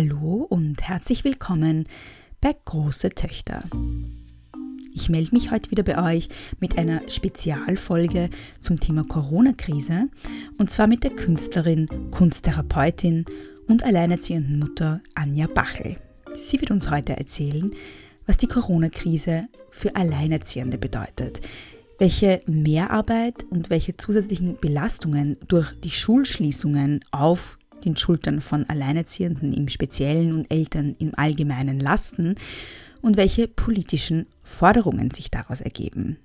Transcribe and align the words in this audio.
Hallo 0.00 0.46
und 0.48 0.80
herzlich 0.80 1.24
willkommen 1.24 1.88
bei 2.40 2.54
Große 2.66 3.10
Töchter. 3.10 3.64
Ich 4.94 5.08
melde 5.08 5.34
mich 5.34 5.50
heute 5.50 5.72
wieder 5.72 5.82
bei 5.82 6.14
euch 6.14 6.28
mit 6.60 6.78
einer 6.78 7.00
Spezialfolge 7.10 8.30
zum 8.60 8.78
Thema 8.78 9.02
Corona-Krise 9.02 10.08
und 10.56 10.70
zwar 10.70 10.86
mit 10.86 11.02
der 11.02 11.10
Künstlerin, 11.10 11.88
Kunsttherapeutin 12.12 13.24
und 13.66 13.82
alleinerziehenden 13.82 14.60
Mutter 14.60 15.00
Anja 15.16 15.48
Bachel. 15.48 15.96
Sie 16.36 16.60
wird 16.60 16.70
uns 16.70 16.92
heute 16.92 17.16
erzählen, 17.16 17.72
was 18.24 18.36
die 18.36 18.46
Corona-Krise 18.46 19.48
für 19.72 19.96
Alleinerziehende 19.96 20.78
bedeutet, 20.78 21.40
welche 21.98 22.40
Mehrarbeit 22.46 23.44
und 23.50 23.68
welche 23.68 23.96
zusätzlichen 23.96 24.58
Belastungen 24.60 25.38
durch 25.48 25.72
die 25.80 25.90
Schulschließungen 25.90 27.04
auf 27.10 27.57
den 27.84 27.96
Schultern 27.96 28.40
von 28.40 28.68
Alleinerziehenden 28.68 29.52
im 29.52 29.68
Speziellen 29.68 30.32
und 30.32 30.50
Eltern 30.50 30.94
im 30.98 31.12
Allgemeinen 31.16 31.80
lasten 31.80 32.34
und 33.00 33.16
welche 33.16 33.48
politischen 33.48 34.26
Forderungen 34.42 35.10
sich 35.10 35.30
daraus 35.30 35.60
ergeben. 35.60 36.18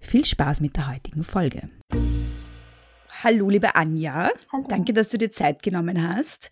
Viel 0.00 0.24
Spaß 0.24 0.60
mit 0.60 0.76
der 0.76 0.92
heutigen 0.92 1.22
Folge. 1.22 1.70
Hallo, 3.22 3.48
liebe 3.48 3.76
Anja. 3.76 4.30
Hallo. 4.52 4.66
Danke, 4.68 4.92
dass 4.92 5.10
du 5.10 5.18
dir 5.18 5.30
Zeit 5.30 5.62
genommen 5.62 6.02
hast. 6.02 6.50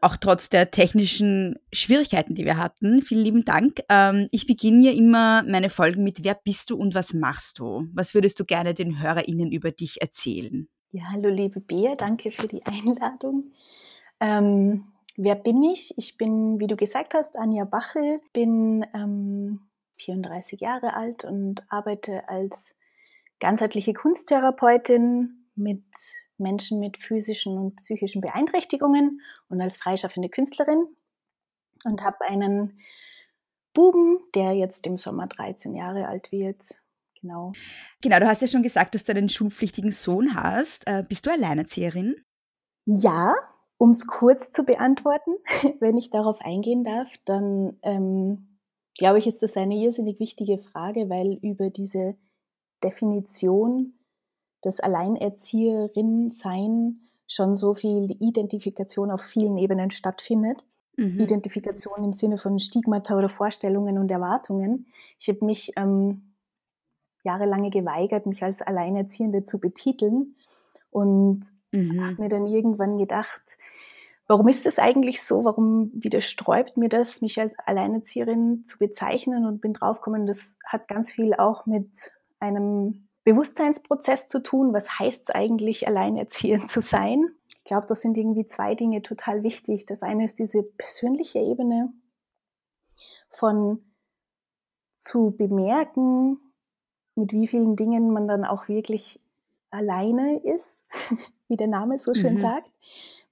Auch 0.00 0.16
trotz 0.16 0.48
der 0.48 0.72
technischen 0.72 1.54
Schwierigkeiten, 1.72 2.34
die 2.34 2.44
wir 2.44 2.56
hatten. 2.56 3.02
Vielen 3.02 3.22
lieben 3.22 3.44
Dank. 3.44 3.78
Ähm, 3.88 4.26
ich 4.32 4.48
beginne 4.48 4.86
ja 4.86 4.90
immer 4.90 5.44
meine 5.44 5.70
Folgen 5.70 6.02
mit 6.02 6.24
Wer 6.24 6.34
bist 6.34 6.70
du 6.70 6.76
und 6.76 6.96
was 6.96 7.14
machst 7.14 7.60
du? 7.60 7.86
Was 7.92 8.12
würdest 8.12 8.40
du 8.40 8.44
gerne 8.44 8.74
den 8.74 9.00
HörerInnen 9.00 9.52
über 9.52 9.70
dich 9.70 10.02
erzählen? 10.02 10.68
Ja, 10.94 11.04
hallo 11.10 11.30
liebe 11.30 11.58
Bea, 11.58 11.94
danke 11.94 12.30
für 12.30 12.46
die 12.46 12.62
Einladung. 12.66 13.52
Ähm, 14.20 14.92
wer 15.16 15.36
bin 15.36 15.62
ich? 15.62 15.96
Ich 15.96 16.18
bin, 16.18 16.60
wie 16.60 16.66
du 16.66 16.76
gesagt 16.76 17.14
hast, 17.14 17.38
Anja 17.38 17.64
Bachel, 17.64 18.20
bin 18.34 18.84
ähm, 18.92 19.60
34 19.96 20.60
Jahre 20.60 20.92
alt 20.92 21.24
und 21.24 21.64
arbeite 21.70 22.28
als 22.28 22.76
ganzheitliche 23.40 23.94
Kunsttherapeutin 23.94 25.46
mit 25.54 25.82
Menschen 26.36 26.78
mit 26.78 26.98
physischen 26.98 27.56
und 27.56 27.76
psychischen 27.76 28.20
Beeinträchtigungen 28.20 29.22
und 29.48 29.62
als 29.62 29.78
freischaffende 29.78 30.28
Künstlerin 30.28 30.84
und 31.86 32.04
habe 32.04 32.20
einen 32.26 32.78
Buben, 33.72 34.18
der 34.34 34.52
jetzt 34.52 34.86
im 34.86 34.98
Sommer 34.98 35.26
13 35.26 35.74
Jahre 35.74 36.06
alt 36.06 36.32
wird 36.32 36.62
genau. 37.22 37.52
Genau, 38.02 38.18
du 38.18 38.26
hast 38.26 38.42
ja 38.42 38.48
schon 38.48 38.62
gesagt, 38.62 38.94
dass 38.94 39.04
du 39.04 39.12
einen 39.12 39.30
schulpflichtigen 39.30 39.90
Sohn 39.90 40.34
hast. 40.34 40.86
Äh, 40.86 41.02
bist 41.08 41.26
du 41.26 41.30
Alleinerzieherin? 41.30 42.16
Ja, 42.84 43.32
um 43.78 43.90
es 43.90 44.06
kurz 44.06 44.52
zu 44.52 44.64
beantworten, 44.64 45.32
wenn 45.80 45.96
ich 45.96 46.10
darauf 46.10 46.40
eingehen 46.40 46.84
darf, 46.84 47.16
dann 47.24 47.78
ähm, 47.82 48.58
glaube 48.98 49.18
ich, 49.18 49.26
ist 49.26 49.42
das 49.42 49.56
eine 49.56 49.76
irrsinnig 49.76 50.20
wichtige 50.20 50.58
Frage, 50.58 51.08
weil 51.08 51.38
über 51.42 51.70
diese 51.70 52.16
Definition 52.84 53.94
des 54.64 54.78
Alleinerzieherin-Sein 54.80 57.08
schon 57.26 57.56
so 57.56 57.74
viel 57.74 58.14
Identifikation 58.20 59.10
auf 59.10 59.22
vielen 59.22 59.56
Ebenen 59.56 59.90
stattfindet. 59.90 60.66
Mhm. 60.96 61.18
Identifikation 61.18 62.04
im 62.04 62.12
Sinne 62.12 62.36
von 62.38 62.58
Stigmata 62.58 63.16
oder 63.16 63.30
Vorstellungen 63.30 63.98
und 63.98 64.10
Erwartungen. 64.10 64.86
Ich 65.18 65.28
habe 65.28 65.44
mich 65.44 65.72
ähm, 65.76 66.31
jahrelange 67.22 67.70
geweigert, 67.70 68.26
mich 68.26 68.42
als 68.42 68.62
Alleinerziehende 68.62 69.44
zu 69.44 69.58
betiteln 69.58 70.36
und 70.90 71.40
mhm. 71.70 72.04
habe 72.04 72.22
mir 72.22 72.28
dann 72.28 72.46
irgendwann 72.46 72.98
gedacht, 72.98 73.42
warum 74.26 74.48
ist 74.48 74.66
das 74.66 74.78
eigentlich 74.78 75.22
so? 75.22 75.44
Warum 75.44 75.90
widersträubt 75.94 76.76
mir 76.76 76.88
das, 76.88 77.20
mich 77.20 77.40
als 77.40 77.54
Alleinerzieherin 77.58 78.64
zu 78.64 78.78
bezeichnen? 78.78 79.46
Und 79.46 79.60
bin 79.60 79.74
draufgekommen, 79.74 80.26
das 80.26 80.56
hat 80.64 80.88
ganz 80.88 81.12
viel 81.12 81.34
auch 81.34 81.66
mit 81.66 82.14
einem 82.40 83.08
Bewusstseinsprozess 83.24 84.28
zu 84.28 84.42
tun. 84.42 84.72
Was 84.72 84.98
heißt 84.98 85.28
es 85.28 85.34
eigentlich, 85.34 85.86
alleinerziehend 85.86 86.70
zu 86.70 86.80
sein? 86.80 87.34
Ich 87.56 87.64
glaube, 87.64 87.86
das 87.86 88.00
sind 88.00 88.16
irgendwie 88.16 88.46
zwei 88.46 88.74
Dinge 88.74 89.02
total 89.02 89.42
wichtig. 89.42 89.86
Das 89.86 90.02
eine 90.02 90.24
ist 90.24 90.38
diese 90.38 90.62
persönliche 90.62 91.38
Ebene 91.38 91.92
von 93.28 93.84
zu 94.96 95.34
bemerken, 95.36 96.38
mit 97.14 97.32
wie 97.32 97.46
vielen 97.46 97.76
Dingen 97.76 98.10
man 98.10 98.28
dann 98.28 98.44
auch 98.44 98.68
wirklich 98.68 99.20
alleine 99.70 100.38
ist, 100.38 100.88
wie 101.48 101.56
der 101.56 101.68
Name 101.68 101.98
so 101.98 102.14
schön 102.14 102.34
mhm. 102.34 102.40
sagt, 102.40 102.72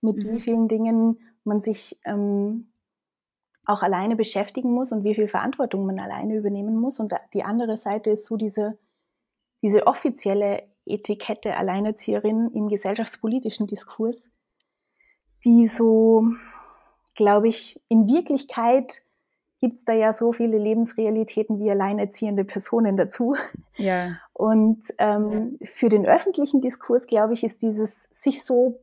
mit 0.01 0.17
mhm. 0.17 0.33
wie 0.33 0.41
vielen 0.41 0.69
Dingen 0.69 1.19
man 1.45 1.61
sich 1.61 1.99
ähm, 2.05 2.71
auch 3.65 3.83
alleine 3.83 4.17
beschäftigen 4.17 4.73
muss 4.73 4.93
und 4.93 5.05
wie 5.05 5.15
viel 5.15 5.29
Verantwortung 5.29 5.87
man 5.87 5.99
alleine 5.99 6.37
übernehmen 6.37 6.77
muss. 6.77 6.99
Und 6.99 7.15
die 7.35 7.45
andere 7.45 7.77
Seite 7.77 8.11
ist 8.11 8.27
so 8.27 8.37
diese, 8.37 8.79
diese 9.63 9.87
offizielle 9.87 10.65
Etikette 10.87 11.57
Alleinerzieherin 11.57 12.51
im 12.53 12.69
gesellschaftspolitischen 12.69 13.67
Diskurs, 13.67 14.31
die 15.45 15.67
so, 15.67 16.25
glaube 17.15 17.49
ich, 17.49 17.81
in 17.89 18.09
Wirklichkeit 18.09 19.03
gibt 19.61 19.77
es 19.77 19.85
da 19.85 19.93
ja 19.93 20.13
so 20.13 20.33
viele 20.33 20.59
Lebensrealitäten 20.59 21.61
wie 21.61 21.71
alleinerziehende 21.71 22.45
Personen 22.45 22.97
dazu. 22.97 23.37
Ja. 23.77 24.19
Und 24.33 24.87
ähm, 24.99 25.59
für 25.63 25.89
den 25.89 26.07
öffentlichen 26.07 26.61
Diskurs, 26.61 27.07
glaube 27.07 27.35
ich, 27.35 27.45
ist 27.45 27.63
dieses 27.63 28.09
sich 28.11 28.43
so 28.43 28.81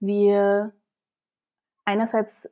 wir 0.00 0.72
einerseits 1.84 2.48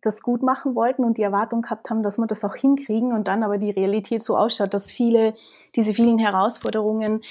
das 0.00 0.22
gut 0.22 0.42
machen 0.42 0.74
wollten 0.74 1.04
und 1.04 1.16
die 1.16 1.22
Erwartung 1.22 1.62
gehabt 1.62 1.88
haben, 1.88 2.02
dass 2.02 2.18
wir 2.18 2.26
das 2.26 2.44
auch 2.44 2.56
hinkriegen 2.56 3.12
und 3.12 3.28
dann 3.28 3.42
aber 3.42 3.58
die 3.58 3.70
Realität 3.70 4.22
so 4.22 4.36
ausschaut, 4.36 4.74
dass 4.74 4.90
viele, 4.90 5.34
diese 5.76 5.94
vielen 5.94 6.18
Herausforderungen 6.18 7.22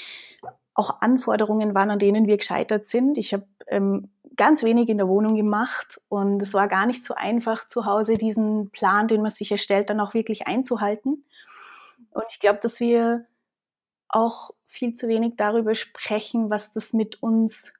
auch 0.73 1.01
Anforderungen 1.01 1.75
waren, 1.75 1.91
an 1.91 1.99
denen 1.99 2.27
wir 2.27 2.37
gescheitert 2.37 2.85
sind. 2.85 3.17
Ich 3.17 3.33
habe 3.33 3.45
ähm, 3.67 4.09
ganz 4.37 4.63
wenig 4.63 4.87
in 4.87 4.97
der 4.97 5.09
Wohnung 5.09 5.35
gemacht 5.35 6.01
und 6.07 6.41
es 6.41 6.53
war 6.53 6.69
gar 6.69 6.85
nicht 6.85 7.03
so 7.03 7.13
einfach, 7.13 7.67
zu 7.67 7.85
Hause 7.85 8.17
diesen 8.17 8.71
Plan, 8.71 9.09
den 9.09 9.21
man 9.21 9.31
sich 9.31 9.51
erstellt, 9.51 9.89
dann 9.89 9.99
auch 9.99 10.13
wirklich 10.13 10.47
einzuhalten. 10.47 11.25
Und 12.11 12.25
ich 12.29 12.39
glaube, 12.39 12.59
dass 12.61 12.79
wir 12.79 13.25
auch 14.07 14.51
viel 14.67 14.93
zu 14.93 15.09
wenig 15.09 15.33
darüber 15.35 15.75
sprechen, 15.75 16.49
was 16.49 16.71
das 16.71 16.93
mit 16.93 17.21
uns 17.21 17.73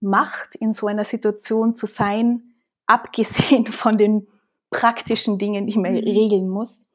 macht, 0.00 0.54
in 0.56 0.72
so 0.72 0.86
einer 0.86 1.04
Situation 1.04 1.74
zu 1.74 1.86
sein, 1.86 2.55
abgesehen 2.86 3.66
von 3.72 3.98
den 3.98 4.26
praktischen 4.70 5.38
Dingen, 5.38 5.66
die 5.66 5.78
man 5.78 5.92
mhm. 5.92 5.98
regeln 5.98 6.48
muss. 6.48 6.86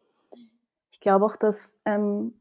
Ich 0.92 1.00
glaube 1.00 1.26
auch, 1.26 1.36
dass 1.36 1.80
ähm, 1.86 2.34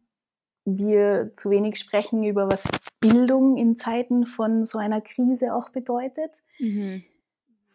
wir 0.65 1.33
zu 1.35 1.51
wenig 1.51 1.79
sprechen 1.79 2.25
über 2.25 2.51
was 2.51 2.69
Bildung 3.01 3.57
in 3.57 3.77
Zeiten 3.77 4.27
von 4.27 4.65
so 4.65 4.79
einer 4.79 5.01
Krise 5.01 5.55
auch 5.55 5.71
bedeutet, 5.71 6.33
mhm. 6.59 7.05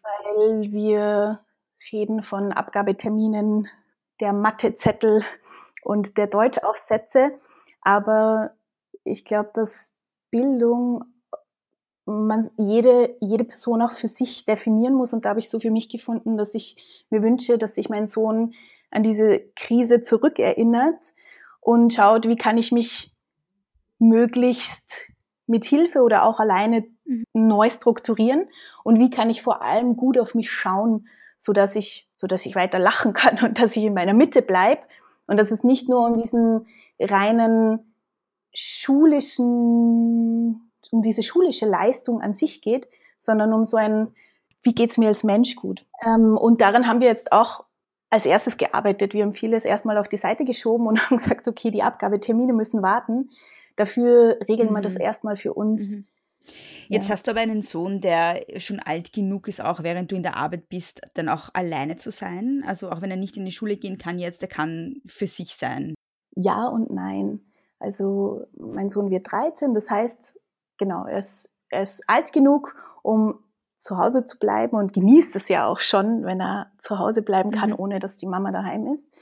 weil 0.02 0.72
wir 0.72 1.40
reden 1.92 2.22
von 2.22 2.52
Abgabeterminen 2.52 3.66
der 4.20 4.32
Mathezettel 4.32 5.24
und 5.82 6.16
der 6.16 6.26
Deutschaufsätze, 6.26 7.38
aber 7.80 8.52
ich 9.04 9.24
glaube, 9.24 9.50
dass 9.54 9.92
Bildung 10.30 11.04
man 12.06 12.48
jede, 12.56 13.16
jede 13.20 13.44
Person 13.44 13.82
auch 13.82 13.92
für 13.92 14.06
sich 14.06 14.44
definieren 14.44 14.94
muss. 14.94 15.12
Und 15.12 15.24
da 15.24 15.30
habe 15.30 15.40
ich 15.40 15.50
so 15.50 15.60
für 15.60 15.70
mich 15.70 15.88
gefunden, 15.88 16.36
dass 16.36 16.54
ich 16.54 17.04
mir 17.10 17.22
wünsche, 17.22 17.58
dass 17.58 17.74
sich 17.74 17.88
mein 17.88 18.06
Sohn 18.06 18.54
an 18.90 19.02
diese 19.02 19.40
Krise 19.56 20.00
zurückerinnert 20.00 21.02
und 21.60 21.92
schaut, 21.92 22.28
wie 22.28 22.36
kann 22.36 22.58
ich 22.58 22.70
mich 22.70 23.12
möglichst 23.98 25.10
mit 25.46 25.64
Hilfe 25.64 26.02
oder 26.02 26.24
auch 26.24 26.40
alleine 26.40 26.84
mhm. 27.04 27.24
neu 27.32 27.70
strukturieren 27.70 28.48
und 28.84 28.98
wie 28.98 29.10
kann 29.10 29.30
ich 29.30 29.42
vor 29.42 29.62
allem 29.62 29.96
gut 29.96 30.18
auf 30.18 30.34
mich 30.34 30.50
schauen, 30.50 31.08
so 31.36 31.52
dass 31.52 31.76
ich, 31.76 32.08
so 32.12 32.26
dass 32.26 32.46
ich 32.46 32.54
weiter 32.54 32.78
lachen 32.78 33.12
kann 33.12 33.38
und 33.44 33.60
dass 33.60 33.76
ich 33.76 33.84
in 33.84 33.94
meiner 33.94 34.14
Mitte 34.14 34.42
bleib 34.42 34.86
und 35.26 35.38
dass 35.38 35.50
es 35.50 35.64
nicht 35.64 35.88
nur 35.88 36.06
um 36.06 36.16
diesen 36.16 36.66
reinen 37.00 37.92
schulischen, 38.54 40.65
um 40.92 41.02
diese 41.02 41.22
schulische 41.22 41.66
Leistung 41.66 42.20
an 42.20 42.32
sich 42.32 42.62
geht, 42.62 42.88
sondern 43.18 43.52
um 43.52 43.64
so 43.64 43.76
ein, 43.76 44.14
wie 44.62 44.74
geht's 44.74 44.98
mir 44.98 45.08
als 45.08 45.24
Mensch 45.24 45.56
gut? 45.56 45.86
Ähm, 46.04 46.36
und 46.36 46.60
daran 46.60 46.86
haben 46.86 47.00
wir 47.00 47.08
jetzt 47.08 47.32
auch 47.32 47.64
als 48.10 48.26
erstes 48.26 48.56
gearbeitet. 48.56 49.14
Wir 49.14 49.24
haben 49.24 49.34
vieles 49.34 49.64
erstmal 49.64 49.98
auf 49.98 50.08
die 50.08 50.16
Seite 50.16 50.44
geschoben 50.44 50.86
und 50.86 50.98
haben 51.10 51.16
gesagt, 51.16 51.48
okay, 51.48 51.70
die 51.70 51.82
Abgabetermine 51.82 52.52
müssen 52.52 52.82
warten. 52.82 53.30
Dafür 53.76 54.38
regeln 54.48 54.70
mhm. 54.70 54.74
wir 54.74 54.80
das 54.82 54.94
mhm. 54.94 55.00
erstmal 55.00 55.36
für 55.36 55.54
uns. 55.54 55.96
Mhm. 55.96 56.06
Jetzt 56.88 57.08
ja. 57.08 57.14
hast 57.14 57.26
du 57.26 57.32
aber 57.32 57.40
einen 57.40 57.62
Sohn, 57.62 58.00
der 58.00 58.44
schon 58.58 58.78
alt 58.78 59.12
genug 59.12 59.48
ist, 59.48 59.60
auch 59.60 59.82
während 59.82 60.12
du 60.12 60.16
in 60.16 60.22
der 60.22 60.36
Arbeit 60.36 60.68
bist, 60.68 61.00
dann 61.14 61.28
auch 61.28 61.48
alleine 61.52 61.96
zu 61.96 62.10
sein. 62.10 62.62
Also 62.66 62.90
auch 62.90 63.00
wenn 63.02 63.10
er 63.10 63.16
nicht 63.16 63.36
in 63.36 63.44
die 63.44 63.50
Schule 63.50 63.76
gehen 63.76 63.98
kann 63.98 64.18
jetzt, 64.18 64.42
der 64.42 64.48
kann 64.48 65.02
für 65.06 65.26
sich 65.26 65.56
sein. 65.56 65.94
Ja 66.36 66.68
und 66.68 66.90
nein. 66.90 67.40
Also 67.80 68.44
mein 68.56 68.88
Sohn 68.88 69.10
wird 69.10 69.30
13, 69.30 69.74
das 69.74 69.90
heißt, 69.90 70.38
genau, 70.78 71.06
er 71.06 71.18
ist, 71.18 71.48
er 71.68 71.82
ist 71.82 72.02
alt 72.08 72.32
genug, 72.32 72.74
um 73.02 73.42
zu 73.78 73.98
Hause 73.98 74.24
zu 74.24 74.38
bleiben 74.38 74.76
und 74.76 74.92
genießt 74.92 75.36
es 75.36 75.48
ja 75.48 75.66
auch 75.66 75.80
schon, 75.80 76.24
wenn 76.24 76.40
er 76.40 76.72
zu 76.78 76.98
Hause 76.98 77.22
bleiben 77.22 77.50
kann, 77.50 77.70
mhm. 77.70 77.76
ohne 77.78 77.98
dass 77.98 78.16
die 78.16 78.26
Mama 78.26 78.50
daheim 78.50 78.86
ist. 78.86 79.20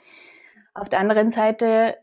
Auf 0.74 0.88
der 0.88 1.00
anderen 1.00 1.32
Seite 1.32 1.96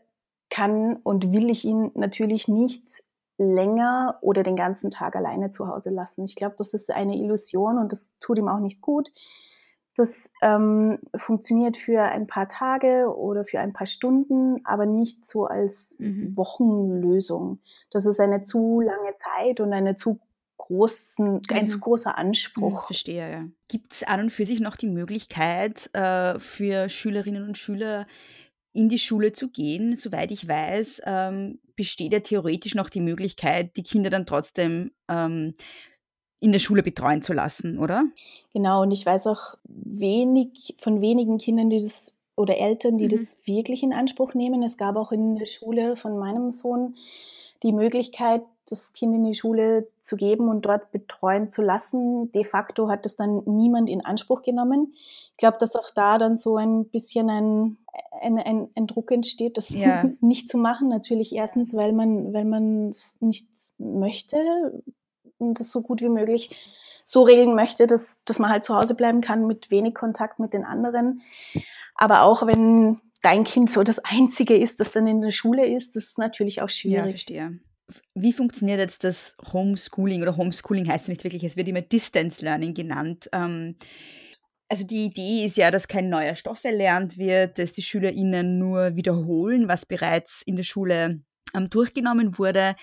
kann 0.50 0.96
und 0.96 1.32
will 1.32 1.50
ich 1.50 1.64
ihn 1.64 1.90
natürlich 1.94 2.46
nicht 2.46 3.02
länger 3.38 4.18
oder 4.20 4.42
den 4.42 4.56
ganzen 4.56 4.90
Tag 4.90 5.16
alleine 5.16 5.50
zu 5.50 5.66
Hause 5.66 5.90
lassen. 5.90 6.24
Ich 6.24 6.36
glaube, 6.36 6.54
das 6.58 6.74
ist 6.74 6.90
eine 6.90 7.16
Illusion 7.16 7.78
und 7.78 7.92
das 7.92 8.14
tut 8.20 8.38
ihm 8.38 8.48
auch 8.48 8.60
nicht 8.60 8.80
gut. 8.80 9.10
Das 9.94 10.30
ähm, 10.40 10.98
funktioniert 11.14 11.76
für 11.76 12.02
ein 12.02 12.26
paar 12.26 12.48
Tage 12.48 13.14
oder 13.14 13.44
für 13.44 13.60
ein 13.60 13.74
paar 13.74 13.86
Stunden, 13.86 14.64
aber 14.64 14.86
nicht 14.86 15.26
so 15.26 15.44
als 15.44 15.96
mhm. 15.98 16.34
Wochenlösung. 16.36 17.60
Das 17.90 18.06
ist 18.06 18.18
eine 18.18 18.42
zu 18.42 18.80
lange 18.80 19.14
Zeit 19.16 19.60
und 19.60 19.72
eine 19.72 19.96
zu 19.96 20.18
großen, 20.56 21.42
ein 21.50 21.68
zu 21.68 21.76
mhm. 21.76 21.80
großer 21.80 22.10
mhm, 22.10 22.16
Anspruch. 22.16 22.82
Ich 22.82 22.86
verstehe, 22.86 23.30
ja. 23.30 23.44
Gibt 23.68 23.92
es 23.92 24.02
an 24.04 24.20
und 24.20 24.30
für 24.30 24.46
sich 24.46 24.60
noch 24.60 24.76
die 24.76 24.88
Möglichkeit 24.88 25.90
äh, 25.94 26.38
für 26.38 26.88
Schülerinnen 26.88 27.44
und 27.44 27.58
Schüler 27.58 28.06
in 28.72 28.88
die 28.88 28.98
Schule 28.98 29.32
zu 29.32 29.50
gehen? 29.50 29.96
Soweit 29.96 30.30
ich 30.30 30.48
weiß, 30.48 31.02
ähm, 31.04 31.58
besteht 31.76 32.12
ja 32.12 32.20
theoretisch 32.20 32.74
noch 32.74 32.90
die 32.90 33.00
Möglichkeit, 33.00 33.76
die 33.76 33.82
Kinder 33.82 34.08
dann 34.08 34.26
trotzdem 34.26 34.92
ähm, 35.08 35.54
in 36.42 36.50
der 36.50 36.58
Schule 36.58 36.82
betreuen 36.82 37.22
zu 37.22 37.32
lassen, 37.32 37.78
oder? 37.78 38.04
Genau, 38.52 38.82
und 38.82 38.90
ich 38.90 39.06
weiß 39.06 39.28
auch 39.28 39.54
wenig 39.64 40.74
von 40.76 41.00
wenigen 41.00 41.38
Kindern, 41.38 41.70
die 41.70 41.80
das 41.80 42.12
oder 42.34 42.58
Eltern, 42.58 42.98
die 42.98 43.04
mhm. 43.04 43.10
das 43.10 43.36
wirklich 43.44 43.84
in 43.84 43.92
Anspruch 43.92 44.34
nehmen. 44.34 44.62
Es 44.64 44.76
gab 44.76 44.96
auch 44.96 45.12
in 45.12 45.36
der 45.36 45.46
Schule 45.46 45.94
von 45.94 46.18
meinem 46.18 46.50
Sohn 46.50 46.96
die 47.62 47.72
Möglichkeit, 47.72 48.42
das 48.68 48.92
Kind 48.92 49.14
in 49.14 49.22
die 49.22 49.34
Schule 49.34 49.86
zu 50.02 50.16
geben 50.16 50.48
und 50.48 50.62
dort 50.62 50.90
betreuen 50.90 51.48
zu 51.48 51.62
lassen. 51.62 52.32
De 52.32 52.42
facto 52.42 52.88
hat 52.88 53.04
das 53.04 53.14
dann 53.14 53.42
niemand 53.46 53.88
in 53.88 54.04
Anspruch 54.04 54.42
genommen. 54.42 54.94
Ich 55.30 55.36
glaube, 55.36 55.58
dass 55.58 55.76
auch 55.76 55.90
da 55.94 56.18
dann 56.18 56.36
so 56.36 56.56
ein 56.56 56.86
bisschen 56.86 57.30
ein, 57.30 57.76
ein, 58.20 58.38
ein, 58.38 58.68
ein 58.74 58.86
Druck 58.88 59.12
entsteht, 59.12 59.56
das 59.58 59.70
ja. 59.70 60.04
nicht 60.20 60.48
zu 60.48 60.58
machen. 60.58 60.88
Natürlich 60.88 61.34
erstens, 61.34 61.74
weil 61.74 61.92
man, 61.92 62.32
weil 62.32 62.44
man 62.44 62.88
es 62.88 63.16
nicht 63.20 63.46
möchte 63.78 64.82
und 65.48 65.60
das 65.60 65.70
so 65.70 65.82
gut 65.82 66.00
wie 66.00 66.08
möglich 66.08 66.56
so 67.04 67.22
regeln 67.22 67.54
möchte, 67.54 67.86
dass, 67.86 68.20
dass 68.24 68.38
man 68.38 68.50
halt 68.50 68.64
zu 68.64 68.76
Hause 68.76 68.94
bleiben 68.94 69.20
kann 69.20 69.46
mit 69.46 69.70
wenig 69.70 69.94
Kontakt 69.94 70.38
mit 70.38 70.52
den 70.54 70.64
anderen. 70.64 71.22
Aber 71.94 72.22
auch 72.22 72.46
wenn 72.46 73.00
dein 73.22 73.44
Kind 73.44 73.70
so 73.70 73.82
das 73.82 73.98
Einzige 73.98 74.56
ist, 74.56 74.80
das 74.80 74.92
dann 74.92 75.06
in 75.06 75.20
der 75.20 75.32
Schule 75.32 75.66
ist, 75.66 75.96
das 75.96 76.04
ist 76.04 76.18
natürlich 76.18 76.62
auch 76.62 76.68
schwierig. 76.68 77.04
Ja, 77.04 77.10
verstehe 77.10 77.60
wie 78.14 78.32
funktioniert 78.32 78.80
jetzt 78.80 79.04
das 79.04 79.34
Homeschooling 79.52 80.22
oder 80.22 80.36
Homeschooling 80.36 80.88
heißt 80.88 81.08
ja 81.08 81.12
nicht 81.12 81.24
wirklich, 81.24 81.44
es 81.44 81.56
wird 81.56 81.68
immer 81.68 81.82
Distance 81.82 82.42
Learning 82.44 82.74
genannt. 82.74 83.28
Ähm, 83.32 83.76
also 84.68 84.86
die 84.86 85.04
Idee 85.06 85.44
ist 85.44 85.56
ja, 85.56 85.70
dass 85.70 85.88
kein 85.88 86.08
neuer 86.08 86.34
Stoff 86.34 86.64
erlernt 86.64 87.18
wird, 87.18 87.58
dass 87.58 87.72
die 87.72 87.82
SchülerInnen 87.82 88.58
nur 88.58 88.96
wiederholen, 88.96 89.68
was 89.68 89.84
bereits 89.84 90.42
in 90.46 90.56
der 90.56 90.62
Schule 90.62 91.20
durchgenommen 91.70 92.38
wurde. 92.38 92.74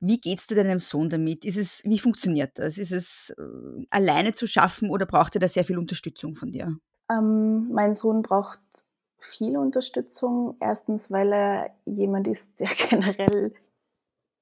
Wie 0.00 0.20
geht 0.20 0.40
es 0.40 0.46
deinem 0.46 0.78
Sohn 0.78 1.08
damit? 1.08 1.44
Ist 1.44 1.56
es, 1.56 1.82
wie 1.84 1.98
funktioniert 1.98 2.58
das? 2.58 2.78
Ist 2.78 2.92
es 2.92 3.34
äh, 3.38 3.86
alleine 3.90 4.32
zu 4.32 4.46
schaffen 4.46 4.90
oder 4.90 5.06
braucht 5.06 5.36
er 5.36 5.40
da 5.40 5.48
sehr 5.48 5.64
viel 5.64 5.78
Unterstützung 5.78 6.34
von 6.34 6.52
dir? 6.52 6.76
Ähm, 7.10 7.68
mein 7.72 7.94
Sohn 7.94 8.22
braucht 8.22 8.60
viel 9.18 9.56
Unterstützung. 9.56 10.56
Erstens, 10.60 11.10
weil 11.10 11.32
er 11.32 11.70
jemand 11.84 12.28
ist, 12.28 12.60
der 12.60 12.68
generell 12.88 13.52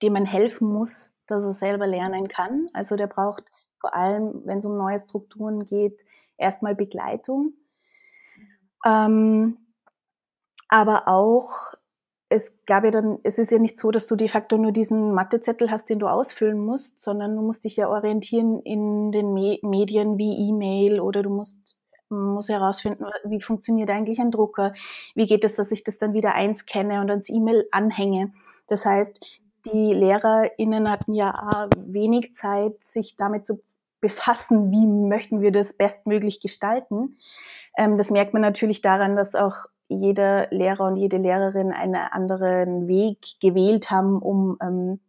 dem 0.02 0.14
man 0.14 0.24
helfen 0.24 0.72
muss, 0.72 1.14
dass 1.26 1.44
er 1.44 1.52
selber 1.52 1.86
lernen 1.86 2.28
kann. 2.28 2.68
Also 2.72 2.96
der 2.96 3.06
braucht 3.06 3.44
vor 3.78 3.94
allem, 3.94 4.42
wenn 4.44 4.58
es 4.58 4.66
um 4.66 4.76
neue 4.76 4.98
Strukturen 4.98 5.64
geht, 5.64 6.04
erstmal 6.36 6.74
Begleitung. 6.74 7.54
Ähm, 8.84 9.58
aber 10.68 11.08
auch, 11.08 11.74
es 12.30 12.64
gab 12.64 12.84
ja 12.84 12.92
dann, 12.92 13.18
es 13.24 13.38
ist 13.38 13.50
ja 13.50 13.58
nicht 13.58 13.76
so, 13.76 13.90
dass 13.90 14.06
du 14.06 14.14
de 14.14 14.28
facto 14.28 14.56
nur 14.56 14.70
diesen 14.70 15.12
Mathezettel 15.12 15.70
hast, 15.70 15.90
den 15.90 15.98
du 15.98 16.06
ausfüllen 16.06 16.58
musst, 16.58 17.00
sondern 17.00 17.34
du 17.34 17.42
musst 17.42 17.64
dich 17.64 17.76
ja 17.76 17.88
orientieren 17.88 18.60
in 18.60 19.10
den 19.10 19.34
Me 19.34 19.58
Medien 19.62 20.16
wie 20.16 20.48
E-Mail 20.48 21.00
oder 21.00 21.22
du 21.22 21.30
musst 21.30 21.76
muss 22.08 22.48
herausfinden, 22.48 23.04
wie 23.24 23.40
funktioniert 23.40 23.88
eigentlich 23.88 24.20
ein 24.20 24.32
Drucker, 24.32 24.72
wie 25.14 25.26
geht 25.26 25.44
es, 25.44 25.54
dass 25.54 25.70
ich 25.70 25.84
das 25.84 25.98
dann 25.98 26.12
wieder 26.12 26.34
einscanne 26.34 27.00
und 27.00 27.08
ans 27.08 27.28
E-Mail 27.28 27.68
anhänge. 27.70 28.32
Das 28.66 28.84
heißt, 28.84 29.20
die 29.66 29.92
LehrerInnen 29.92 30.90
hatten 30.90 31.12
ja 31.12 31.68
wenig 31.76 32.34
Zeit, 32.34 32.82
sich 32.82 33.16
damit 33.16 33.46
zu 33.46 33.60
befassen, 34.00 34.72
wie 34.72 34.86
möchten 34.86 35.40
wir 35.40 35.52
das 35.52 35.74
bestmöglich 35.74 36.40
gestalten. 36.40 37.16
Ähm, 37.76 37.96
das 37.96 38.10
merkt 38.10 38.32
man 38.32 38.42
natürlich 38.42 38.82
daran, 38.82 39.14
dass 39.14 39.34
auch 39.34 39.66
jeder 39.90 40.46
Lehrer 40.50 40.86
und 40.86 40.96
jede 40.96 41.18
Lehrerin 41.18 41.72
einen 41.72 41.96
anderen 41.96 42.86
Weg 42.86 43.40
gewählt 43.40 43.90
haben, 43.90 44.22
um 44.22 44.56
ähm, 44.62 45.00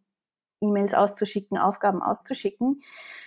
E-Mails 0.59 0.93
auszuschicken, 0.93 1.57
Aufgaben 1.57 2.01
auszuschicken. 2.01 2.81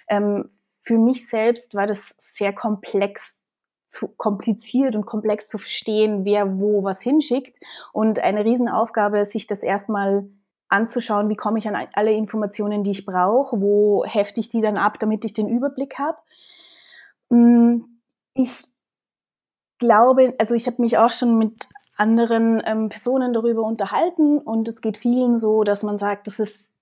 Ähm, 0.08 0.48
für 0.80 0.98
mich 0.98 1.28
selbst 1.28 1.74
war 1.74 1.86
das 1.86 2.14
sehr 2.18 2.52
komplex 2.52 3.38
zu 3.88 4.08
kompliziert 4.08 4.96
und 4.96 5.06
komplex 5.06 5.46
zu 5.48 5.56
verstehen, 5.56 6.24
wer 6.24 6.58
wo 6.58 6.82
was 6.82 7.00
hinschickt 7.00 7.58
und 7.92 8.18
eine 8.18 8.44
Riesenaufgabe, 8.44 9.24
sich 9.24 9.46
das 9.46 9.62
erstmal 9.62 10.28
anzuschauen, 10.68 11.28
wie 11.28 11.36
komme 11.36 11.58
ich 11.58 11.68
an 11.68 11.86
alle 11.92 12.12
Informationen, 12.12 12.82
die 12.82 12.90
ich 12.90 13.06
brauche, 13.06 13.60
wo 13.60 14.04
hefte 14.04 14.40
ich 14.40 14.48
die 14.48 14.60
dann 14.60 14.76
ab, 14.76 14.98
damit 14.98 15.24
ich 15.24 15.32
den 15.32 15.48
Überblick 15.48 15.98
habe. 16.00 16.18
Mm, 17.30 17.82
ich 18.34 18.73
glaube, 19.78 20.34
also 20.38 20.54
ich 20.54 20.66
habe 20.66 20.82
mich 20.82 20.98
auch 20.98 21.12
schon 21.12 21.38
mit 21.38 21.68
anderen 21.96 22.62
ähm, 22.66 22.88
Personen 22.88 23.32
darüber 23.32 23.62
unterhalten 23.62 24.38
und 24.38 24.68
es 24.68 24.80
geht 24.80 24.96
vielen 24.96 25.38
so, 25.38 25.62
dass 25.62 25.82
man 25.82 25.98
sagt, 25.98 26.26
das 26.26 26.38
ist 26.38 26.74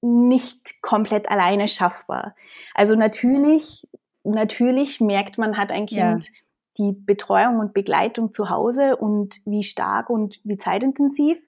nicht 0.00 0.80
komplett 0.80 1.30
alleine 1.30 1.68
schaffbar. 1.68 2.34
Also 2.74 2.94
natürlich, 2.94 3.86
natürlich 4.24 5.00
merkt 5.00 5.38
man, 5.38 5.56
hat 5.56 5.72
ein 5.72 5.86
Kind 5.86 6.24
ja. 6.24 6.32
die 6.78 6.92
Betreuung 6.92 7.58
und 7.58 7.74
Begleitung 7.74 8.32
zu 8.32 8.48
Hause 8.48 8.96
und 8.96 9.40
wie 9.44 9.64
stark 9.64 10.08
und 10.08 10.40
wie 10.44 10.56
zeitintensiv 10.56 11.44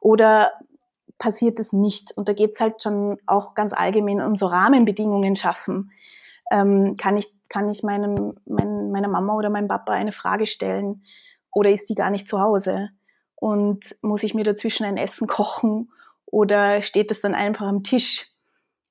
oder 0.00 0.52
passiert 1.18 1.60
es 1.60 1.72
nicht. 1.72 2.16
Und 2.16 2.28
da 2.28 2.32
geht 2.32 2.52
es 2.52 2.60
halt 2.60 2.82
schon 2.82 3.18
auch 3.26 3.54
ganz 3.54 3.72
allgemein 3.72 4.22
um 4.22 4.34
so 4.34 4.46
Rahmenbedingungen 4.46 5.36
schaffen. 5.36 5.92
Ähm, 6.50 6.96
kann 6.96 7.16
ich, 7.16 7.26
kann 7.48 7.70
ich 7.70 7.82
meinem, 7.82 8.34
mein, 8.44 8.90
meiner 8.90 9.08
Mama 9.08 9.34
oder 9.34 9.50
meinem 9.50 9.68
Papa 9.68 9.92
eine 9.92 10.12
Frage 10.12 10.46
stellen 10.46 11.04
oder 11.52 11.70
ist 11.70 11.88
die 11.88 11.94
gar 11.94 12.10
nicht 12.10 12.28
zu 12.28 12.40
Hause? 12.40 12.90
Und 13.34 13.96
muss 14.02 14.22
ich 14.22 14.34
mir 14.34 14.44
dazwischen 14.44 14.84
ein 14.84 14.96
Essen 14.96 15.26
kochen 15.28 15.90
oder 16.26 16.82
steht 16.82 17.10
es 17.10 17.20
dann 17.20 17.34
einfach 17.34 17.66
am 17.66 17.82
Tisch? 17.82 18.26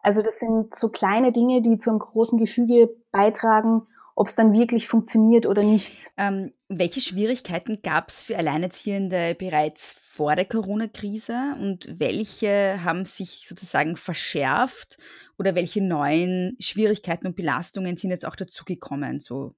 Also 0.01 0.21
das 0.21 0.39
sind 0.39 0.73
so 0.73 0.89
kleine 0.89 1.31
Dinge, 1.31 1.61
die 1.61 1.77
zu 1.77 1.89
einem 1.89 1.99
großen 1.99 2.37
Gefüge 2.37 2.89
beitragen, 3.11 3.85
ob 4.15 4.27
es 4.27 4.35
dann 4.35 4.53
wirklich 4.53 4.87
funktioniert 4.87 5.45
oder 5.45 5.63
nicht. 5.63 6.11
Ähm, 6.17 6.53
welche 6.67 7.01
Schwierigkeiten 7.01 7.81
gab 7.81 8.09
es 8.09 8.21
für 8.21 8.37
Alleinerziehende 8.37 9.35
bereits 9.35 9.95
vor 9.99 10.35
der 10.35 10.45
Corona-Krise 10.45 11.55
und 11.61 11.87
welche 11.99 12.83
haben 12.83 13.05
sich 13.05 13.45
sozusagen 13.47 13.95
verschärft 13.95 14.97
oder 15.39 15.55
welche 15.55 15.81
neuen 15.81 16.57
Schwierigkeiten 16.59 17.25
und 17.25 17.35
Belastungen 17.35 17.95
sind 17.95 18.11
jetzt 18.11 18.25
auch 18.25 18.35
dazugekommen, 18.35 19.21
so 19.21 19.55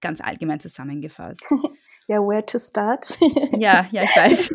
ganz 0.00 0.20
allgemein 0.20 0.58
zusammengefasst? 0.58 1.42
ja, 2.08 2.18
where 2.18 2.44
to 2.44 2.58
start? 2.58 3.16
ja, 3.56 3.86
ja, 3.92 4.02
ich 4.02 4.16
weiß. 4.16 4.50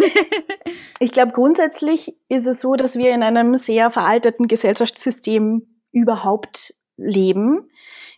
ich 1.00 1.12
glaube, 1.14 1.32
grundsätzlich 1.32 2.18
ist 2.28 2.46
es 2.46 2.60
so, 2.60 2.76
dass 2.76 2.98
wir 2.98 3.14
in 3.14 3.24
einem 3.24 3.56
sehr 3.56 3.90
veralteten 3.90 4.48
Gesellschaftssystem 4.48 5.66
überhaupt 5.94 6.76
leben, 6.98 7.70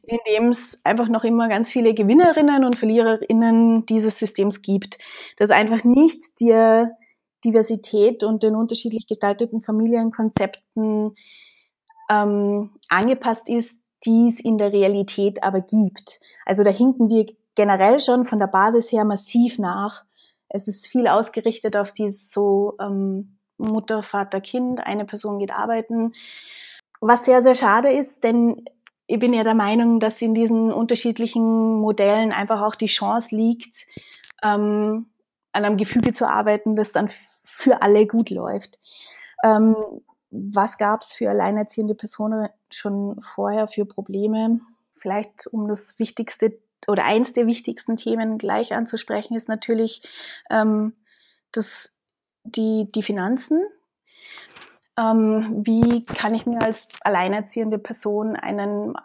in 0.02 0.18
dem 0.28 0.50
es 0.50 0.84
einfach 0.84 1.10
noch 1.10 1.24
immer 1.24 1.50
ganz 1.50 1.72
viele 1.72 1.94
Gewinnerinnen 1.94 2.66
und 2.66 2.76
Verliererinnen 2.76 3.86
dieses 3.86 4.18
Systems 4.18 4.64
gibt. 4.64 4.98
Das 5.38 5.52
einfach 5.52 5.84
nicht 5.84 6.40
der 6.42 6.98
Diversität 7.46 8.24
und 8.24 8.42
den 8.42 8.56
unterschiedlich 8.56 9.06
gestalteten 9.06 9.62
Familienkonzepten 9.62 11.14
ähm, 12.10 12.72
angepasst 12.90 13.50
ist, 13.50 13.80
die 14.06 14.34
es 14.34 14.40
in 14.40 14.58
der 14.58 14.72
Realität 14.72 15.44
aber 15.44 15.62
gibt. 15.62 16.20
Also 16.46 16.64
da 16.64 16.70
hinken 16.70 17.10
wir 17.10 17.26
generell 17.56 18.00
schon 18.00 18.26
von 18.26 18.40
der 18.40 18.48
Basis 18.48 18.92
her 18.92 19.04
massiv 19.04 19.58
nach. 19.60 20.04
Es 20.50 20.68
ist 20.68 20.88
viel 20.88 21.08
ausgerichtet 21.08 21.76
auf 21.76 21.92
dieses 21.92 22.32
so 22.32 22.76
ähm, 22.80 23.38
Mutter, 23.58 24.04
Vater, 24.04 24.40
Kind, 24.40 24.86
eine 24.86 25.06
Person 25.06 25.40
geht 25.40 25.52
arbeiten. 25.52 26.14
Was 27.02 27.26
sehr, 27.26 27.42
sehr 27.42 27.56
schade 27.56 27.92
ist, 27.92 28.24
denn 28.24 28.64
ich 29.08 29.20
bin 29.20 29.34
ja 29.34 29.44
der 29.44 29.56
Meinung, 29.56 30.00
dass 30.00 30.22
in 30.22 30.34
diesen 30.34 30.72
unterschiedlichen 30.72 31.80
Modellen 31.80 32.32
einfach 32.32 32.62
auch 32.62 32.76
die 32.76 32.88
Chance 32.88 33.36
liegt, 33.36 33.88
ähm, 34.44 35.08
an 35.54 35.66
einem 35.66 35.78
Gefüge 35.78 36.12
zu 36.12 36.30
arbeiten, 36.30 36.76
das 36.76 36.92
dann 36.92 37.10
für 37.44 37.82
alle 37.82 38.06
gut 38.06 38.30
läuft. 38.30 38.80
Ähm, 39.44 39.76
was 40.30 40.78
gab 40.78 41.02
es 41.02 41.14
für 41.14 41.30
alleinerziehende 41.30 41.96
Personen 41.96 42.50
schon 42.72 43.22
vorher 43.22 43.68
für 43.68 43.86
Probleme? 43.86 44.60
Vielleicht 44.96 45.48
um 45.48 45.68
das 45.68 45.98
Wichtigste 46.00 46.60
oder 46.88 47.06
eins 47.06 47.34
der 47.34 47.48
wichtigsten 47.48 47.98
Themen 47.98 48.38
gleich 48.38 48.74
anzusprechen, 48.74 49.36
ist 49.36 49.50
natürlich 49.50 50.02
ähm, 50.50 50.94
das, 51.52 51.96
die, 52.44 52.90
die 52.94 53.04
Finanzen. 53.04 53.64
Ähm, 54.98 55.64
wie 55.66 56.06
kann 56.06 56.34
ich 56.34 56.46
mir 56.46 56.62
als 56.62 56.90
alleinerziehende 57.02 57.80
Person 57.80 58.36
einen 58.36 58.96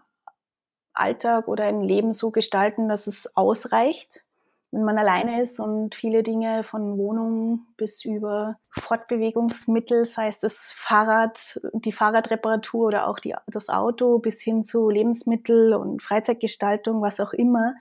Alltag 0.94 1.48
oder 1.48 1.64
ein 1.64 1.82
Leben 1.82 2.12
so 2.12 2.30
gestalten, 2.30 2.88
dass 2.88 3.06
es 3.06 3.36
ausreicht? 3.36 4.26
Wenn 4.72 4.84
man 4.84 4.96
alleine 4.96 5.42
ist 5.42 5.60
und 5.60 5.94
viele 5.94 6.22
Dinge 6.22 6.64
von 6.64 6.96
Wohnung 6.96 7.66
bis 7.76 8.06
über 8.06 8.56
Fortbewegungsmittel, 8.70 10.06
sei 10.06 10.28
es 10.28 10.40
das 10.40 10.72
Fahrrad, 10.74 11.60
die 11.74 11.92
Fahrradreparatur 11.92 12.86
oder 12.86 13.06
auch 13.06 13.18
die, 13.18 13.34
das 13.46 13.68
Auto, 13.68 14.18
bis 14.18 14.40
hin 14.40 14.64
zu 14.64 14.88
Lebensmittel 14.88 15.74
und 15.74 16.02
Freizeitgestaltung, 16.02 17.02
was 17.02 17.20
auch 17.20 17.34
immer, 17.34 17.74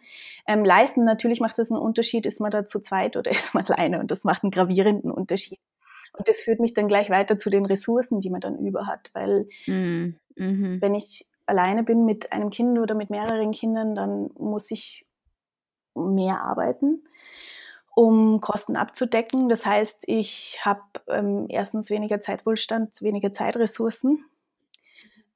ähm, 0.45 0.65
leisten. 0.65 1.05
Natürlich 1.05 1.39
macht 1.39 1.57
das 1.57 1.71
einen 1.71 1.81
Unterschied, 1.81 2.25
ist 2.25 2.41
man 2.41 2.51
da 2.51 2.65
zu 2.65 2.81
zweit 2.81 3.15
oder 3.15 3.31
ist 3.31 3.55
man 3.55 3.65
alleine 3.65 4.01
und 4.01 4.11
das 4.11 4.25
macht 4.25 4.43
einen 4.43 4.51
gravierenden 4.51 5.11
Unterschied. 5.11 5.59
Und 6.17 6.27
das 6.27 6.41
führt 6.41 6.59
mich 6.59 6.73
dann 6.73 6.89
gleich 6.89 7.09
weiter 7.09 7.37
zu 7.37 7.49
den 7.49 7.65
Ressourcen, 7.65 8.19
die 8.19 8.29
man 8.29 8.41
dann 8.41 8.59
über 8.59 8.85
hat, 8.85 9.11
weil 9.13 9.47
mhm. 9.65 10.17
Mhm. 10.35 10.81
wenn 10.81 10.93
ich 10.93 11.25
alleine 11.45 11.83
bin 11.83 12.03
mit 12.03 12.33
einem 12.33 12.49
Kind 12.49 12.77
oder 12.77 12.95
mit 12.95 13.09
mehreren 13.09 13.51
Kindern, 13.51 13.95
dann 13.95 14.29
muss 14.37 14.71
ich 14.71 15.05
mehr 15.95 16.41
arbeiten, 16.41 17.03
um 17.95 18.39
Kosten 18.39 18.75
abzudecken. 18.75 19.49
Das 19.49 19.65
heißt, 19.65 20.03
ich 20.07 20.59
habe 20.63 20.81
ähm, 21.07 21.45
erstens 21.49 21.89
weniger 21.89 22.19
Zeitwohlstand, 22.21 23.01
weniger 23.01 23.31
Zeitressourcen, 23.31 24.25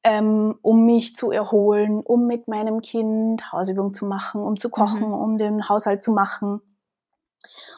ähm, 0.04 0.56
um 0.62 0.86
mich 0.86 1.16
zu 1.16 1.32
erholen, 1.32 2.00
um 2.02 2.28
mit 2.28 2.48
meinem 2.48 2.82
Kind 2.82 3.52
Hausübung 3.52 3.94
zu 3.94 4.06
machen, 4.06 4.42
um 4.42 4.58
zu 4.58 4.70
kochen, 4.70 5.08
mhm. 5.08 5.14
um 5.14 5.38
den 5.38 5.68
Haushalt 5.68 6.02
zu 6.02 6.12
machen. 6.12 6.62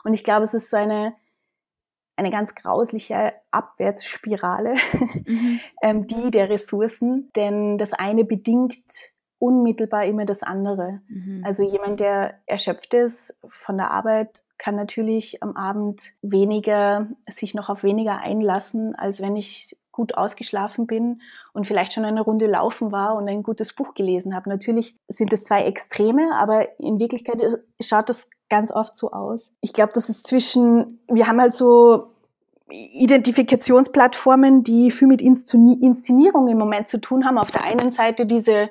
Und 0.04 0.14
ich 0.14 0.24
glaube, 0.24 0.44
es 0.44 0.54
ist 0.54 0.70
so 0.70 0.78
eine, 0.78 1.16
eine 2.16 2.32
ganz 2.32 2.56
grausliche 2.56 3.34
Abwärtsspirale, 3.52 4.76
mhm. 5.26 5.60
ähm, 5.82 6.08
die 6.08 6.32
der 6.32 6.50
Ressourcen, 6.50 7.32
denn 7.36 7.78
das 7.78 7.94
eine 7.94 8.26
bedingt 8.26 9.12
unmittelbar 9.40 10.06
immer 10.06 10.26
das 10.26 10.44
andere. 10.44 11.02
Mhm. 11.08 11.44
Also 11.46 11.64
jemand, 11.64 12.00
der 12.00 12.36
erschöpft 12.46 12.94
ist 12.94 13.38
von 13.48 13.78
der 13.78 13.92
Arbeit, 13.92 14.44
kann 14.58 14.76
natürlich 14.76 15.44
am 15.44 15.56
Abend 15.56 16.14
weniger, 16.22 17.08
sich 17.30 17.54
noch 17.54 17.70
auf 17.70 17.84
weniger 17.84 18.20
einlassen, 18.20 18.96
als 18.96 19.22
wenn 19.22 19.36
ich 19.36 19.78
gut 19.92 20.16
ausgeschlafen 20.16 20.86
bin 20.86 21.22
und 21.54 21.66
vielleicht 21.66 21.94
schon 21.94 22.06
eine 22.06 22.22
Runde 22.22 22.46
laufen 22.46 22.92
war 22.92 23.16
und 23.16 23.28
ein 23.28 23.42
gutes 23.42 23.74
Buch 23.74 23.96
gelesen 23.96 24.36
habe. 24.36 24.48
Natürlich 24.50 24.96
sind 25.08 25.34
es 25.34 25.44
zwei 25.44 25.64
Extreme, 25.64 26.36
aber 26.36 26.80
in 26.80 27.00
Wirklichkeit 27.00 27.42
schaut 27.82 28.10
das 28.10 28.30
ganz 28.50 28.72
oft 28.72 28.96
so 28.96 29.12
aus. 29.12 29.54
Ich 29.62 29.74
glaube, 29.74 29.92
das 29.94 30.10
ist 30.10 30.28
zwischen, 30.28 31.00
wir 31.08 31.28
haben 31.28 31.42
halt 31.42 31.54
so 31.54 32.12
Identifikationsplattformen, 32.70 34.64
die 34.64 34.92
viel 34.92 35.08
mit 35.08 35.22
Inszenierung 35.22 36.48
im 36.48 36.58
Moment 36.58 36.90
zu 36.90 37.00
tun 37.00 37.26
haben. 37.26 37.38
Auf 37.38 37.50
der 37.52 37.64
einen 37.64 37.90
Seite 37.90 38.26
diese 38.26 38.70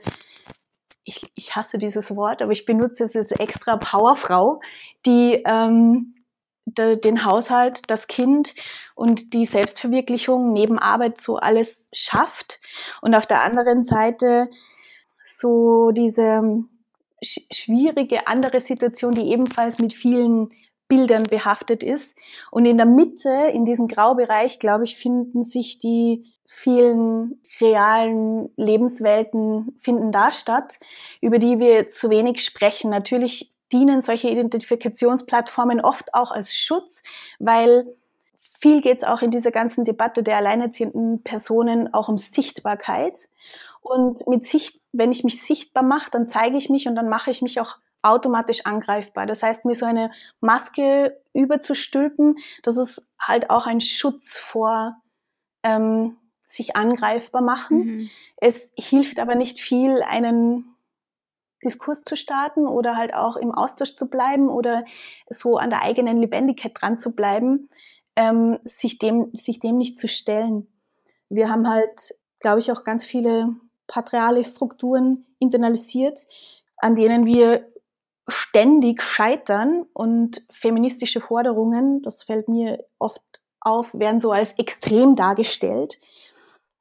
ich, 1.06 1.30
ich 1.36 1.56
hasse 1.56 1.78
dieses 1.78 2.14
Wort, 2.14 2.42
aber 2.42 2.52
ich 2.52 2.66
benutze 2.66 3.04
es 3.04 3.14
jetzt 3.14 3.38
extra 3.40 3.76
Powerfrau, 3.76 4.60
die 5.06 5.42
ähm, 5.46 6.14
de, 6.66 6.98
den 6.98 7.24
Haushalt, 7.24 7.88
das 7.88 8.08
Kind 8.08 8.54
und 8.94 9.32
die 9.32 9.46
Selbstverwirklichung 9.46 10.52
neben 10.52 10.78
Arbeit 10.78 11.18
so 11.18 11.36
alles 11.36 11.88
schafft. 11.92 12.60
Und 13.00 13.14
auf 13.14 13.26
der 13.26 13.42
anderen 13.42 13.84
Seite 13.84 14.50
so 15.24 15.92
diese 15.92 16.64
sch 17.22 17.40
schwierige 17.52 18.26
andere 18.26 18.60
Situation, 18.60 19.14
die 19.14 19.30
ebenfalls 19.30 19.78
mit 19.78 19.92
vielen 19.92 20.50
Bildern 20.88 21.24
behaftet 21.24 21.82
ist. 21.82 22.14
Und 22.50 22.64
in 22.64 22.76
der 22.76 22.86
Mitte, 22.86 23.30
in 23.52 23.64
diesem 23.64 23.88
Graubereich, 23.88 24.58
glaube 24.58 24.84
ich, 24.84 24.96
finden 24.96 25.42
sich 25.42 25.78
die 25.78 26.24
vielen 26.46 27.40
realen 27.60 28.50
Lebenswelten 28.56 29.76
finden 29.80 30.12
da 30.12 30.30
statt, 30.30 30.78
über 31.20 31.38
die 31.38 31.58
wir 31.58 31.88
zu 31.88 32.08
wenig 32.08 32.44
sprechen. 32.44 32.90
Natürlich 32.90 33.52
dienen 33.72 34.00
solche 34.00 34.28
Identifikationsplattformen 34.28 35.80
oft 35.80 36.14
auch 36.14 36.30
als 36.30 36.54
Schutz, 36.56 37.02
weil 37.40 37.86
viel 38.34 38.80
geht 38.80 38.98
es 38.98 39.04
auch 39.04 39.22
in 39.22 39.30
dieser 39.30 39.50
ganzen 39.50 39.84
Debatte 39.84 40.22
der 40.22 40.36
alleinerziehenden 40.36 41.22
Personen 41.22 41.92
auch 41.92 42.08
um 42.08 42.18
Sichtbarkeit. 42.18 43.28
Und 43.80 44.26
mit 44.26 44.44
Sicht, 44.44 44.80
wenn 44.92 45.12
ich 45.12 45.24
mich 45.24 45.42
sichtbar 45.42 45.82
mache, 45.82 46.10
dann 46.10 46.28
zeige 46.28 46.56
ich 46.56 46.68
mich 46.70 46.86
und 46.86 46.94
dann 46.94 47.08
mache 47.08 47.30
ich 47.30 47.42
mich 47.42 47.60
auch 47.60 47.76
automatisch 48.10 48.64
angreifbar. 48.64 49.26
Das 49.26 49.42
heißt, 49.42 49.64
mir 49.64 49.74
so 49.74 49.86
eine 49.86 50.10
Maske 50.40 51.20
überzustülpen, 51.32 52.36
das 52.62 52.76
ist 52.76 53.08
halt 53.20 53.50
auch 53.50 53.66
ein 53.66 53.80
Schutz 53.80 54.36
vor 54.36 54.96
ähm, 55.62 56.16
sich 56.40 56.76
angreifbar 56.76 57.42
machen. 57.42 57.78
Mhm. 57.78 58.10
Es 58.36 58.72
hilft 58.78 59.18
aber 59.18 59.34
nicht 59.34 59.58
viel, 59.58 60.02
einen 60.02 60.76
Diskurs 61.64 62.04
zu 62.04 62.16
starten 62.16 62.66
oder 62.66 62.96
halt 62.96 63.14
auch 63.14 63.36
im 63.36 63.52
Austausch 63.52 63.96
zu 63.96 64.08
bleiben 64.08 64.48
oder 64.48 64.84
so 65.28 65.56
an 65.56 65.70
der 65.70 65.82
eigenen 65.82 66.20
Lebendigkeit 66.20 66.72
dran 66.74 66.98
zu 66.98 67.14
bleiben, 67.14 67.68
ähm, 68.14 68.58
sich, 68.64 68.98
dem, 68.98 69.30
sich 69.32 69.58
dem 69.58 69.76
nicht 69.76 69.98
zu 69.98 70.06
stellen. 70.06 70.68
Wir 71.28 71.50
haben 71.50 71.68
halt, 71.68 72.14
glaube 72.40 72.60
ich, 72.60 72.70
auch 72.70 72.84
ganz 72.84 73.04
viele 73.04 73.48
patriale 73.88 74.44
Strukturen 74.44 75.26
internalisiert, 75.38 76.26
an 76.78 76.94
denen 76.94 77.26
wir 77.26 77.66
ständig 78.28 79.02
scheitern 79.02 79.86
und 79.92 80.42
feministische 80.50 81.20
Forderungen, 81.20 82.02
das 82.02 82.24
fällt 82.24 82.48
mir 82.48 82.84
oft 82.98 83.22
auf, 83.60 83.92
werden 83.94 84.20
so 84.20 84.32
als 84.32 84.52
extrem 84.58 85.16
dargestellt. 85.16 85.98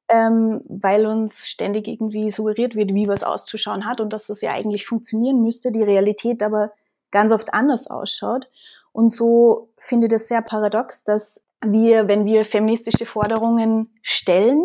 ähm, 0.08 0.60
weil 0.68 1.06
uns 1.06 1.48
ständig 1.48 1.88
irgendwie 1.88 2.30
suggeriert 2.30 2.76
wird, 2.76 2.94
wie 2.94 3.08
was 3.08 3.22
auszuschauen 3.24 3.86
hat 3.86 4.00
und 4.00 4.12
dass 4.12 4.28
das 4.28 4.40
ja 4.40 4.52
eigentlich 4.52 4.86
funktionieren 4.86 5.42
müsste, 5.42 5.72
die 5.72 5.82
Realität 5.82 6.42
aber 6.42 6.72
ganz 7.10 7.32
oft 7.32 7.54
anders 7.54 7.88
ausschaut. 7.88 8.48
Und 8.92 9.10
so 9.10 9.70
finde 9.78 10.06
ich 10.06 10.12
das 10.12 10.28
sehr 10.28 10.42
paradox, 10.42 11.04
dass 11.04 11.46
wir, 11.64 12.08
wenn 12.08 12.24
wir 12.24 12.44
feministische 12.44 13.06
Forderungen 13.06 13.92
stellen, 14.02 14.64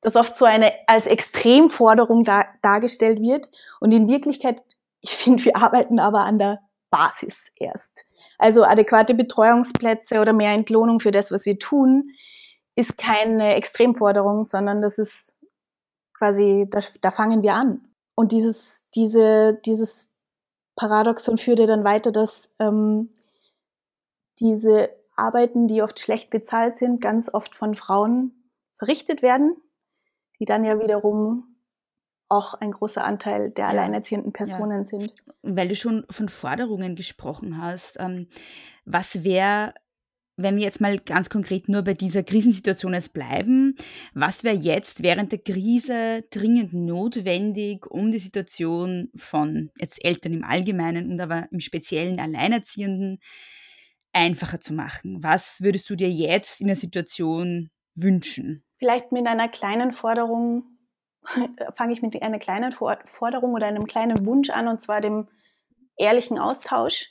das 0.00 0.16
oft 0.16 0.36
so 0.36 0.44
eine 0.44 0.72
als 0.86 1.06
Extremforderung 1.06 2.24
dar, 2.24 2.46
dargestellt 2.62 3.20
wird 3.20 3.50
und 3.80 3.92
in 3.92 4.08
Wirklichkeit, 4.08 4.62
ich 5.00 5.10
finde, 5.10 5.44
wir 5.44 5.56
arbeiten 5.56 5.98
aber 5.98 6.20
an 6.20 6.38
der 6.38 6.60
Basis 6.90 7.46
erst. 7.56 8.06
Also 8.38 8.64
adäquate 8.64 9.14
Betreuungsplätze 9.14 10.20
oder 10.20 10.32
mehr 10.32 10.52
Entlohnung 10.52 11.00
für 11.00 11.10
das, 11.10 11.30
was 11.30 11.44
wir 11.44 11.58
tun, 11.58 12.10
ist 12.76 12.96
keine 12.96 13.54
Extremforderung, 13.54 14.44
sondern 14.44 14.80
das 14.80 14.98
ist 14.98 15.38
quasi, 16.16 16.66
da, 16.70 16.80
da 17.00 17.10
fangen 17.10 17.42
wir 17.42 17.54
an. 17.54 17.88
Und 18.14 18.32
dieses, 18.32 18.88
diese, 18.94 19.54
dieses 19.64 20.12
Paradoxon 20.76 21.38
führte 21.38 21.66
dann 21.66 21.84
weiter, 21.84 22.12
dass 22.12 22.54
ähm, 22.58 23.10
diese 24.40 24.90
Arbeiten, 25.16 25.66
die 25.66 25.82
oft 25.82 25.98
schlecht 25.98 26.30
bezahlt 26.30 26.76
sind, 26.76 27.00
ganz 27.00 27.32
oft 27.32 27.54
von 27.54 27.74
Frauen 27.74 28.50
verrichtet 28.78 29.22
werden, 29.22 29.56
die 30.38 30.44
dann 30.44 30.64
ja 30.64 30.78
wiederum 30.78 31.57
auch 32.28 32.54
ein 32.54 32.72
großer 32.72 33.04
Anteil 33.04 33.50
der 33.50 33.64
ja. 33.64 33.70
alleinerziehenden 33.70 34.32
Personen 34.32 34.78
ja. 34.78 34.84
sind. 34.84 35.14
Weil 35.42 35.68
du 35.68 35.76
schon 35.76 36.04
von 36.10 36.28
Forderungen 36.28 36.96
gesprochen 36.96 37.60
hast, 37.60 37.98
ähm, 37.98 38.28
was 38.84 39.24
wäre 39.24 39.74
wenn 40.38 40.56
wir 40.56 40.62
jetzt 40.62 40.80
mal 40.80 40.98
ganz 40.98 41.28
konkret 41.28 41.68
nur 41.68 41.82
bei 41.82 41.94
dieser 41.94 42.22
Krisensituation 42.22 42.94
jetzt 42.94 43.12
bleiben, 43.12 43.74
was 44.14 44.44
wäre 44.44 44.54
jetzt 44.54 45.02
während 45.02 45.32
der 45.32 45.40
Krise 45.40 46.24
dringend 46.30 46.72
notwendig, 46.72 47.86
um 47.90 48.12
die 48.12 48.20
Situation 48.20 49.10
von 49.16 49.70
jetzt 49.78 50.02
Eltern 50.02 50.32
im 50.32 50.44
Allgemeinen 50.44 51.10
und 51.10 51.20
aber 51.20 51.48
im 51.50 51.60
speziellen 51.60 52.20
Alleinerziehenden 52.20 53.18
einfacher 54.12 54.60
zu 54.60 54.72
machen? 54.74 55.22
Was 55.22 55.60
würdest 55.60 55.90
du 55.90 55.96
dir 55.96 56.10
jetzt 56.10 56.60
in 56.60 56.68
der 56.68 56.76
Situation 56.76 57.70
wünschen? 57.96 58.62
Vielleicht 58.78 59.10
mit 59.10 59.26
einer 59.26 59.48
kleinen 59.48 59.90
Forderung, 59.90 60.77
fange 61.76 61.92
ich 61.92 62.02
mit 62.02 62.20
einer 62.22 62.38
kleinen 62.38 62.72
Forderung 62.72 63.54
oder 63.54 63.66
einem 63.66 63.86
kleinen 63.86 64.26
Wunsch 64.26 64.50
an, 64.50 64.68
und 64.68 64.82
zwar 64.82 65.00
dem 65.00 65.28
ehrlichen 65.96 66.38
Austausch 66.38 67.10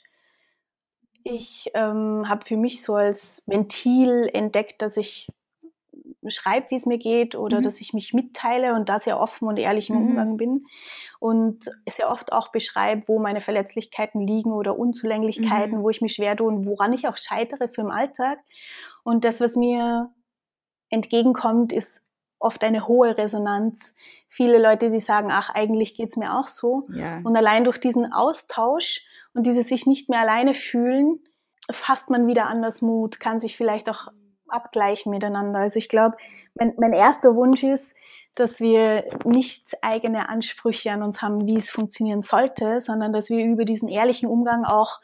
ich 1.24 1.70
ähm, 1.74 2.28
habe 2.28 2.44
für 2.44 2.56
mich 2.56 2.82
so 2.82 2.94
als 2.94 3.42
Ventil 3.46 4.28
entdeckt, 4.32 4.82
dass 4.82 4.96
ich 4.96 5.28
schreibe, 6.26 6.70
wie 6.70 6.74
es 6.74 6.86
mir 6.86 6.98
geht 6.98 7.34
oder 7.34 7.58
mhm. 7.58 7.62
dass 7.62 7.80
ich 7.80 7.92
mich 7.92 8.12
mitteile 8.12 8.74
und 8.74 8.88
da 8.88 8.98
sehr 8.98 9.20
offen 9.20 9.46
und 9.48 9.56
ehrlich 9.56 9.88
im 9.88 9.96
mhm. 9.96 10.08
Umgang 10.08 10.36
bin 10.36 10.66
und 11.20 11.70
sehr 11.88 12.10
oft 12.10 12.32
auch 12.32 12.48
beschreibe, 12.48 13.02
wo 13.06 13.18
meine 13.18 13.40
Verletzlichkeiten 13.40 14.20
liegen 14.20 14.52
oder 14.52 14.78
Unzulänglichkeiten, 14.78 15.78
mhm. 15.78 15.82
wo 15.82 15.90
ich 15.90 16.00
mich 16.00 16.14
schwer 16.14 16.36
tue 16.36 16.48
und 16.48 16.66
woran 16.66 16.92
ich 16.92 17.08
auch 17.08 17.16
scheitere 17.16 17.66
so 17.66 17.82
im 17.82 17.90
Alltag. 17.90 18.38
Und 19.04 19.24
das, 19.24 19.40
was 19.40 19.56
mir 19.56 20.12
entgegenkommt, 20.90 21.72
ist 21.72 22.02
oft 22.38 22.62
eine 22.64 22.86
hohe 22.86 23.16
Resonanz. 23.16 23.94
Viele 24.28 24.58
Leute, 24.58 24.90
die 24.90 25.00
sagen, 25.00 25.28
ach, 25.30 25.50
eigentlich 25.50 25.94
geht's 25.94 26.16
mir 26.16 26.38
auch 26.38 26.46
so. 26.46 26.86
Ja. 26.92 27.20
Und 27.24 27.36
allein 27.36 27.64
durch 27.64 27.78
diesen 27.78 28.12
Austausch 28.12 29.02
und 29.34 29.46
dieses 29.46 29.68
sich 29.68 29.86
nicht 29.86 30.08
mehr 30.08 30.20
alleine 30.20 30.54
fühlen, 30.54 31.20
fasst 31.70 32.10
man 32.10 32.26
wieder 32.26 32.46
anders 32.46 32.82
Mut, 32.82 33.20
kann 33.20 33.40
sich 33.40 33.56
vielleicht 33.56 33.90
auch 33.90 34.08
abgleichen 34.48 35.10
miteinander. 35.10 35.60
Also 35.60 35.78
ich 35.78 35.88
glaube, 35.88 36.16
mein, 36.54 36.74
mein 36.78 36.92
erster 36.92 37.36
Wunsch 37.36 37.62
ist, 37.62 37.94
dass 38.34 38.60
wir 38.60 39.04
nicht 39.24 39.76
eigene 39.82 40.28
Ansprüche 40.28 40.92
an 40.92 41.02
uns 41.02 41.22
haben, 41.22 41.46
wie 41.46 41.56
es 41.56 41.70
funktionieren 41.70 42.22
sollte, 42.22 42.80
sondern 42.80 43.12
dass 43.12 43.30
wir 43.30 43.44
über 43.44 43.64
diesen 43.64 43.88
ehrlichen 43.88 44.28
Umgang 44.28 44.64
auch 44.64 45.00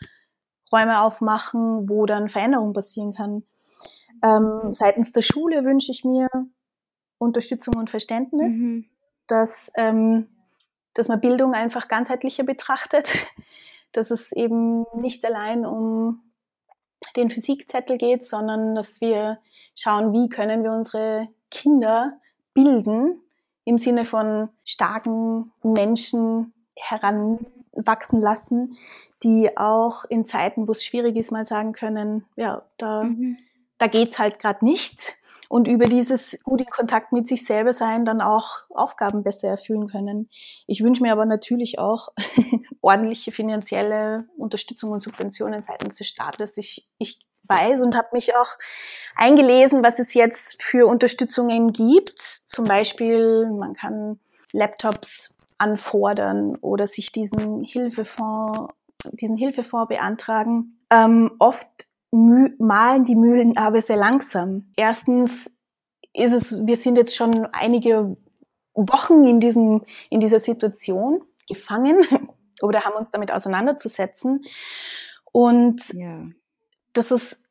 Räume 0.73 1.01
aufmachen, 1.03 1.89
wo 1.89 2.07
dann 2.07 2.29
Veränderung 2.29 2.73
passieren 2.73 3.13
kann. 3.13 3.43
Ähm, 4.23 4.73
seitens 4.73 5.13
der 5.13 5.23
Schule 5.23 5.65
wünsche 5.65 5.91
ich 5.91 6.05
mir 6.05 6.29
Unterstützung 7.25 7.77
und 7.77 7.91
Verständnis, 7.91 8.55
mhm. 8.55 8.87
dass, 9.27 9.73
ähm, 9.77 10.29
dass 10.95 11.09
man 11.09 11.21
Bildung 11.21 11.55
einfach 11.55 11.89
ganzheitlicher 11.89 12.45
betrachtet, 12.45 13.27
dass 13.93 14.11
es 14.11 14.33
eben 14.33 14.85
nicht 14.95 15.25
allein 15.25 15.67
um 15.67 16.21
den 17.17 17.31
Physikzettel 17.31 17.99
geht, 17.99 18.25
sondern 18.25 18.75
dass 18.75 19.01
wir 19.01 19.39
schauen, 19.75 20.13
wie 20.13 20.29
können 20.29 20.63
wir 20.63 20.73
unsere 20.73 21.29
Kinder 21.51 22.21
bilden 22.55 23.21
im 23.65 23.79
Sinne 23.79 24.05
von 24.05 24.49
starken 24.65 25.53
Menschen 25.63 26.53
heranwachsen 26.77 28.21
lassen, 28.21 28.77
die 29.23 29.57
auch 29.57 30.05
in 30.05 30.25
Zeiten, 30.25 30.67
wo 30.67 30.73
es 30.73 30.85
schwierig 30.85 31.17
ist, 31.17 31.31
mal 31.31 31.45
sagen 31.45 31.73
können, 31.73 32.25
ja, 32.37 32.63
da, 32.79 33.05
mhm. 33.05 33.39
da 33.79 33.87
geht's 33.87 34.19
halt 34.19 34.39
gerade 34.39 34.65
nicht 34.65 35.17
und 35.49 35.69
über 35.69 35.87
dieses 35.87 36.39
gut 36.43 36.61
in 36.61 36.67
Kontakt 36.67 37.13
mit 37.13 37.27
sich 37.27 37.45
selber 37.45 37.73
sein 37.73 38.05
dann 38.05 38.21
auch 38.21 38.65
Aufgaben 38.71 39.23
besser 39.23 39.49
erfüllen 39.49 39.89
können. 39.89 40.31
Ich 40.67 40.83
wünsche 40.83 41.03
mir 41.03 41.13
aber 41.13 41.27
natürlich 41.27 41.79
auch 41.79 42.09
ordentliche 42.81 43.33
finanzielle 43.33 44.27
Unterstützung 44.37 44.91
und 44.91 45.01
Subventionen 45.01 45.63
seitens 45.63 45.99
des 45.99 46.07
Staates. 46.07 46.57
Ich, 46.57 46.89
ich 46.99 47.19
weiß 47.49 47.83
und 47.83 47.97
habe 47.97 48.09
mich 48.13 48.35
auch 48.37 48.57
eingelesen, 49.17 49.85
was 49.85 49.99
es 49.99 50.15
jetzt 50.15 50.63
für 50.63 50.87
Unterstützungen 50.87 51.73
gibt. 51.73 52.19
Zum 52.19 52.65
Beispiel, 52.65 53.51
man 53.51 53.75
kann 53.75 54.19
Laptops 54.53 55.35
anfordern 55.59 56.57
oder 56.57 56.87
sich 56.87 57.13
diesen 57.13 57.63
Hilfefonds, 57.63 58.73
diesen 59.13 59.37
Hilfefonds 59.37 59.89
beantragen. 59.89 60.79
Ähm, 60.91 61.33
oft 61.39 61.84
malen 62.15 63.05
die 63.05 63.17
Mühlen 63.17 63.57
aber 63.57 63.81
sehr 63.81 63.97
langsam. 63.97 64.73
Erstens 64.77 65.51
ist 66.13 66.33
es, 66.33 66.67
wir 66.67 66.77
sind 66.77 66.97
jetzt 66.97 67.17
schon 67.17 67.47
einige 67.47 68.17
Wochen 68.75 69.25
in 69.25 69.41
diesem, 69.41 69.83
in 70.11 70.21
dieser 70.21 70.41
Situation 70.41 71.23
gefangen 71.49 72.01
oder 72.63 72.85
haben 72.85 72.97
uns 72.97 73.11
damit 73.11 73.33
auseinanderzusetzen. 73.33 74.45
Und 75.33 75.93
ja. 75.93 76.27
das 76.93 77.11
ist 77.11 77.43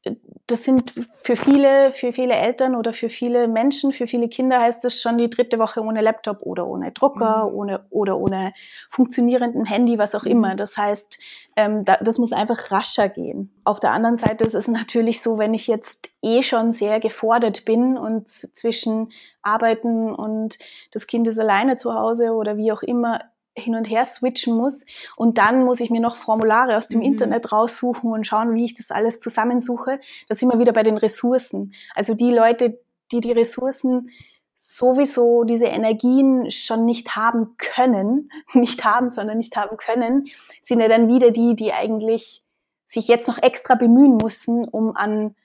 das 0.48 0.66
sind 0.66 0.92
für 1.14 1.38
viele, 1.38 1.92
für 1.92 2.12
viele 2.12 2.34
Eltern 2.34 2.76
oder 2.76 2.92
für 2.92 3.08
viele 3.08 3.48
Menschen, 3.48 3.94
für 3.94 4.08
viele 4.08 4.28
Kinder 4.28 4.60
heißt 4.60 4.84
das 4.84 5.02
schon 5.02 5.18
die 5.18 5.30
dritte 5.30 5.58
Woche 5.58 5.82
ohne 5.82 6.02
Laptop 6.02 6.42
oder 6.42 6.68
ohne 6.68 6.92
Drucker 6.92 7.50
mhm. 7.50 7.56
ohne, 7.56 7.86
oder 7.90 8.18
ohne 8.18 8.54
funktionierenden 8.90 9.66
Handy, 9.66 9.98
was 9.98 10.16
auch 10.16 10.26
mhm. 10.26 10.32
immer. 10.32 10.56
Das 10.56 10.76
heißt, 10.76 11.18
ähm, 11.56 11.86
da, 11.86 11.96
das 11.96 12.18
muss 12.18 12.34
einfach 12.34 12.72
rascher 12.72 13.08
gehen. 13.08 13.54
Auf 13.64 13.80
der 13.80 13.92
anderen 13.92 14.18
Seite 14.18 14.44
ist 14.44 14.56
es 14.56 14.68
natürlich 14.68 15.22
so, 15.22 15.38
wenn 15.38 15.54
ich 15.54 15.68
jetzt 15.68 16.10
eh 16.22 16.44
schon 16.44 16.74
sehr 16.74 17.00
gefordert 17.00 17.64
bin 17.64 17.98
und 17.98 18.28
zwischen 18.28 19.14
Arbeiten 19.44 20.14
und 20.14 20.58
das 20.92 21.08
Kind 21.08 21.26
ist 21.30 21.40
alleine 21.40 21.78
zu 21.78 21.94
Hause 21.94 22.34
oder 22.34 22.58
wie 22.58 22.74
auch 22.74 22.84
immer 22.84 23.20
hin 23.56 23.76
und 23.76 23.90
her 23.90 24.06
switchen 24.06 24.56
muss. 24.56 24.86
Und 25.16 25.38
dann 25.38 25.64
muss 25.64 25.80
ich 25.80 25.90
mir 25.90 26.02
noch 26.02 26.16
Formulare 26.16 26.78
aus 26.78 26.88
dem 26.88 27.00
mhm. 27.00 27.06
Internet 27.06 27.52
raussuchen 27.52 28.12
und 28.12 28.26
schauen, 28.26 28.56
wie 28.56 28.66
ich 28.66 28.74
das 28.74 28.92
alles 28.92 29.20
zusammensuche. 29.20 30.00
Da 30.28 30.36
sind 30.36 30.52
wir 30.52 30.60
wieder 30.60 30.74
bei 30.74 30.84
den 30.84 30.98
Ressourcen. 30.98 31.74
Also 31.96 32.14
die 32.14 32.32
Leute, 32.32 32.80
die 33.12 33.22
die 33.22 33.32
Ressourcen 33.32 34.10
sowieso 34.58 35.44
diese 35.44 35.66
Energien 35.66 36.50
schon 36.50 36.86
nicht 36.86 37.16
haben 37.16 37.58
können, 37.58 38.30
nicht 38.54 38.86
haben, 38.86 39.10
sondern 39.10 39.38
nicht 39.38 39.56
haben 39.58 39.78
können, 39.78 40.26
sind 40.62 40.80
ja 40.80 40.88
dann 40.88 41.10
wieder 41.10 41.32
die, 41.32 41.56
die 41.56 41.74
eigentlich 41.74 42.44
sich 42.86 43.08
jetzt 43.08 43.28
noch 43.28 43.42
extra 43.42 43.76
bemühen 43.76 44.16
mussten, 44.18 44.68
um 44.68 44.96
an 44.96 45.36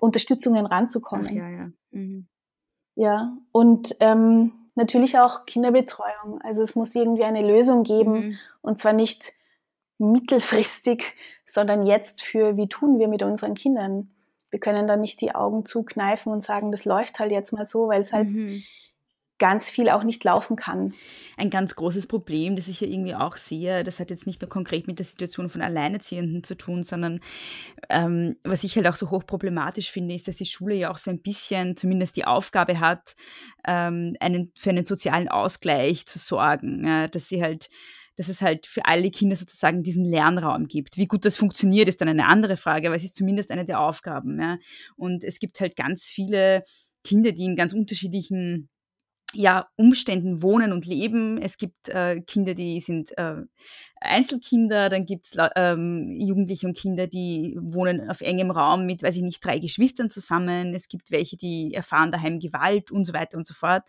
Unterstützungen 0.00 0.66
ranzukommen. 0.66 1.26
Ach, 1.28 1.32
ja, 1.32 1.48
ja. 1.48 1.70
Mhm. 1.90 2.26
Ja, 2.94 3.36
und 3.52 3.94
ähm, 4.00 4.67
natürlich 4.78 5.18
auch 5.18 5.44
Kinderbetreuung. 5.44 6.40
Also 6.42 6.62
es 6.62 6.74
muss 6.74 6.94
irgendwie 6.94 7.24
eine 7.24 7.46
Lösung 7.46 7.82
geben 7.82 8.12
mhm. 8.12 8.38
und 8.62 8.78
zwar 8.78 8.94
nicht 8.94 9.34
mittelfristig, 9.98 11.14
sondern 11.44 11.84
jetzt 11.84 12.22
für, 12.22 12.56
wie 12.56 12.68
tun 12.68 12.98
wir 12.98 13.08
mit 13.08 13.22
unseren 13.22 13.54
Kindern. 13.54 14.10
Wir 14.50 14.60
können 14.60 14.86
da 14.86 14.96
nicht 14.96 15.20
die 15.20 15.34
Augen 15.34 15.66
zukneifen 15.66 16.32
und 16.32 16.42
sagen, 16.42 16.70
das 16.70 16.86
läuft 16.86 17.18
halt 17.18 17.32
jetzt 17.32 17.52
mal 17.52 17.66
so, 17.66 17.88
weil 17.88 18.00
es 18.00 18.12
halt 18.12 18.28
mhm 18.28 18.62
ganz 19.38 19.70
viel 19.70 19.88
auch 19.88 20.02
nicht 20.02 20.24
laufen 20.24 20.56
kann. 20.56 20.94
Ein 21.36 21.50
ganz 21.50 21.76
großes 21.76 22.06
Problem, 22.06 22.56
das 22.56 22.68
ich 22.68 22.80
ja 22.80 22.88
irgendwie 22.88 23.14
auch 23.14 23.36
sehe, 23.36 23.84
das 23.84 24.00
hat 24.00 24.10
jetzt 24.10 24.26
nicht 24.26 24.42
nur 24.42 24.48
konkret 24.48 24.86
mit 24.86 24.98
der 24.98 25.06
Situation 25.06 25.48
von 25.48 25.62
Alleinerziehenden 25.62 26.42
zu 26.42 26.56
tun, 26.56 26.82
sondern 26.82 27.20
ähm, 27.88 28.36
was 28.44 28.64
ich 28.64 28.76
halt 28.76 28.88
auch 28.88 28.96
so 28.96 29.10
hochproblematisch 29.10 29.90
finde, 29.90 30.14
ist, 30.14 30.28
dass 30.28 30.36
die 30.36 30.46
Schule 30.46 30.74
ja 30.74 30.90
auch 30.90 30.98
so 30.98 31.10
ein 31.10 31.22
bisschen 31.22 31.76
zumindest 31.76 32.16
die 32.16 32.24
Aufgabe 32.24 32.80
hat, 32.80 33.14
ähm, 33.66 34.14
einen, 34.20 34.52
für 34.56 34.70
einen 34.70 34.84
sozialen 34.84 35.28
Ausgleich 35.28 36.06
zu 36.06 36.18
sorgen, 36.18 36.86
ja, 36.86 37.08
dass 37.08 37.28
sie 37.28 37.42
halt 37.42 37.68
dass 38.16 38.28
es 38.28 38.42
halt 38.42 38.66
für 38.66 38.84
alle 38.84 39.12
Kinder 39.12 39.36
sozusagen 39.36 39.84
diesen 39.84 40.04
Lernraum 40.04 40.66
gibt. 40.66 40.96
Wie 40.96 41.06
gut 41.06 41.24
das 41.24 41.36
funktioniert, 41.36 41.88
ist 41.88 42.00
dann 42.00 42.08
eine 42.08 42.26
andere 42.26 42.56
Frage, 42.56 42.88
aber 42.88 42.96
es 42.96 43.04
ist 43.04 43.14
zumindest 43.14 43.52
eine 43.52 43.64
der 43.64 43.78
Aufgaben. 43.78 44.40
Ja. 44.40 44.58
Und 44.96 45.22
es 45.22 45.38
gibt 45.38 45.60
halt 45.60 45.76
ganz 45.76 46.02
viele 46.02 46.64
Kinder, 47.04 47.30
die 47.30 47.44
in 47.44 47.54
ganz 47.54 47.72
unterschiedlichen 47.72 48.68
ja, 49.34 49.68
Umständen 49.76 50.42
wohnen 50.42 50.72
und 50.72 50.86
leben. 50.86 51.38
Es 51.38 51.58
gibt 51.58 51.88
äh, 51.90 52.20
Kinder, 52.20 52.54
die 52.54 52.80
sind 52.80 53.16
äh, 53.18 53.42
Einzelkinder, 54.00 54.88
dann 54.88 55.04
gibt 55.04 55.26
es 55.26 55.36
ähm, 55.56 56.08
Jugendliche 56.18 56.66
und 56.66 56.76
Kinder, 56.76 57.06
die 57.06 57.58
wohnen 57.60 58.08
auf 58.08 58.22
engem 58.22 58.50
Raum 58.50 58.86
mit, 58.86 59.02
weiß 59.02 59.16
ich 59.16 59.22
nicht, 59.22 59.44
drei 59.44 59.58
Geschwistern 59.58 60.08
zusammen. 60.08 60.72
Es 60.72 60.88
gibt 60.88 61.10
welche, 61.10 61.36
die 61.36 61.74
erfahren 61.74 62.10
daheim 62.10 62.38
Gewalt 62.38 62.90
und 62.90 63.04
so 63.04 63.12
weiter 63.12 63.36
und 63.36 63.46
so 63.46 63.54
fort. 63.54 63.84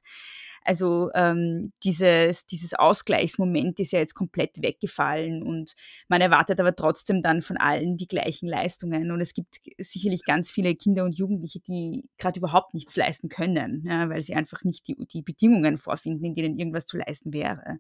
Also 0.69 1.10
ähm, 1.15 1.73
dieses, 1.84 2.45
dieses 2.45 2.75
Ausgleichsmoment 2.75 3.79
ist 3.79 3.91
ja 3.91 3.97
jetzt 3.97 4.13
komplett 4.13 4.62
weggefallen 4.62 5.41
und 5.41 5.73
man 6.10 6.21
erwartet 6.21 6.60
aber 6.60 6.75
trotzdem 6.75 7.23
dann 7.23 7.41
von 7.41 7.58
allen 7.58 7.97
die 7.97 8.08
gleichen 8.08 8.47
Leistungen. 8.47 9.10
Und 9.10 9.19
es 9.19 9.34
gibt 9.34 9.55
sicherlich 9.79 10.25
ganz 10.25 10.51
viele 10.51 10.75
Kinder 10.75 11.05
und 11.05 11.17
Jugendliche, 11.17 11.60
die 11.60 12.08
gerade 12.19 12.38
überhaupt 12.38 12.75
nichts 12.75 12.95
leisten 12.95 13.29
können, 13.29 13.84
ja, 13.88 14.10
weil 14.10 14.21
sie 14.21 14.36
einfach 14.36 14.63
nicht 14.63 14.88
die, 14.88 14.95
die 15.08 15.23
Bedingungen 15.23 15.79
vorfinden, 15.79 16.23
in 16.23 16.36
denen 16.36 16.60
irgendwas 16.60 16.86
zu 16.86 16.97
leisten 16.97 17.34
wäre. 17.34 17.79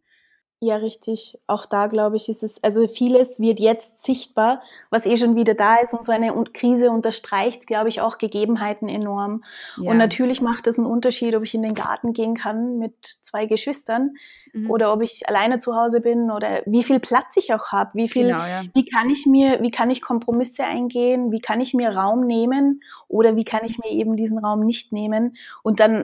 Ja, 0.61 0.75
richtig. 0.75 1.39
Auch 1.47 1.65
da, 1.65 1.87
glaube 1.87 2.17
ich, 2.17 2.27
ist 2.27 2.43
es, 2.43 2.61
also 2.61 2.85
vieles 2.85 3.39
wird 3.39 3.61
jetzt 3.61 4.03
sichtbar, 4.03 4.61
was 4.89 5.05
eh 5.05 5.15
schon 5.15 5.37
wieder 5.37 5.53
da 5.53 5.77
ist 5.77 5.93
und 5.93 6.03
so 6.03 6.11
eine 6.11 6.33
Krise 6.51 6.91
unterstreicht, 6.91 7.65
glaube 7.65 7.87
ich, 7.87 8.01
auch 8.01 8.17
Gegebenheiten 8.17 8.89
enorm. 8.89 9.45
Ja. 9.77 9.91
Und 9.91 9.97
natürlich 9.97 10.41
macht 10.41 10.67
es 10.67 10.77
einen 10.77 10.85
Unterschied, 10.85 11.33
ob 11.35 11.43
ich 11.43 11.53
in 11.53 11.61
den 11.61 11.75
Garten 11.75 12.11
gehen 12.11 12.33
kann 12.33 12.77
mit 12.77 12.93
zwei 13.21 13.45
Geschwistern 13.45 14.15
mhm. 14.51 14.69
oder 14.69 14.91
ob 14.91 15.01
ich 15.01 15.29
alleine 15.29 15.59
zu 15.59 15.77
Hause 15.77 16.01
bin 16.01 16.29
oder 16.29 16.61
wie 16.65 16.83
viel 16.83 16.99
Platz 16.99 17.37
ich 17.37 17.53
auch 17.53 17.71
habe, 17.71 17.91
wie 17.93 18.09
viel, 18.09 18.27
genau, 18.27 18.39
ja. 18.39 18.63
wie 18.73 18.83
kann 18.83 19.09
ich 19.09 19.25
mir, 19.25 19.61
wie 19.61 19.71
kann 19.71 19.89
ich 19.89 20.01
Kompromisse 20.01 20.65
eingehen, 20.65 21.31
wie 21.31 21.39
kann 21.39 21.61
ich 21.61 21.73
mir 21.73 21.95
Raum 21.95 22.25
nehmen 22.25 22.81
oder 23.07 23.37
wie 23.37 23.45
kann 23.45 23.63
ich 23.63 23.79
mir 23.79 23.91
eben 23.91 24.17
diesen 24.17 24.37
Raum 24.37 24.65
nicht 24.65 24.91
nehmen 24.91 25.37
und 25.63 25.79
dann 25.79 26.03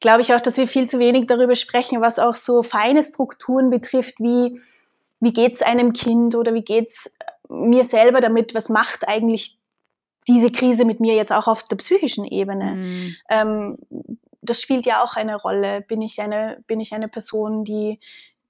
glaube 0.00 0.20
ich 0.20 0.34
auch, 0.34 0.40
dass 0.40 0.56
wir 0.56 0.68
viel 0.68 0.88
zu 0.88 0.98
wenig 0.98 1.26
darüber 1.26 1.54
sprechen, 1.54 2.00
was 2.00 2.18
auch 2.18 2.34
so 2.34 2.62
feine 2.62 3.02
Strukturen 3.02 3.70
betrifft, 3.70 4.18
wie 4.18 4.60
wie 5.20 5.32
geht's 5.32 5.62
einem 5.62 5.94
Kind 5.94 6.34
oder 6.34 6.52
wie 6.52 6.62
geht's 6.62 7.10
mir 7.48 7.84
selber 7.84 8.20
damit, 8.20 8.54
was 8.54 8.68
macht 8.68 9.08
eigentlich 9.08 9.58
diese 10.28 10.50
Krise 10.50 10.84
mit 10.84 11.00
mir 11.00 11.14
jetzt 11.14 11.32
auch 11.32 11.48
auf 11.48 11.62
der 11.62 11.76
psychischen 11.76 12.24
Ebene? 12.24 12.74
Mhm. 12.74 13.16
Ähm, 13.30 13.78
das 14.42 14.60
spielt 14.60 14.84
ja 14.86 15.02
auch 15.02 15.16
eine 15.16 15.36
Rolle. 15.36 15.80
Bin 15.80 16.02
ich 16.02 16.20
eine, 16.20 16.62
bin 16.66 16.80
ich 16.80 16.92
eine 16.92 17.08
Person, 17.08 17.64
die 17.64 18.00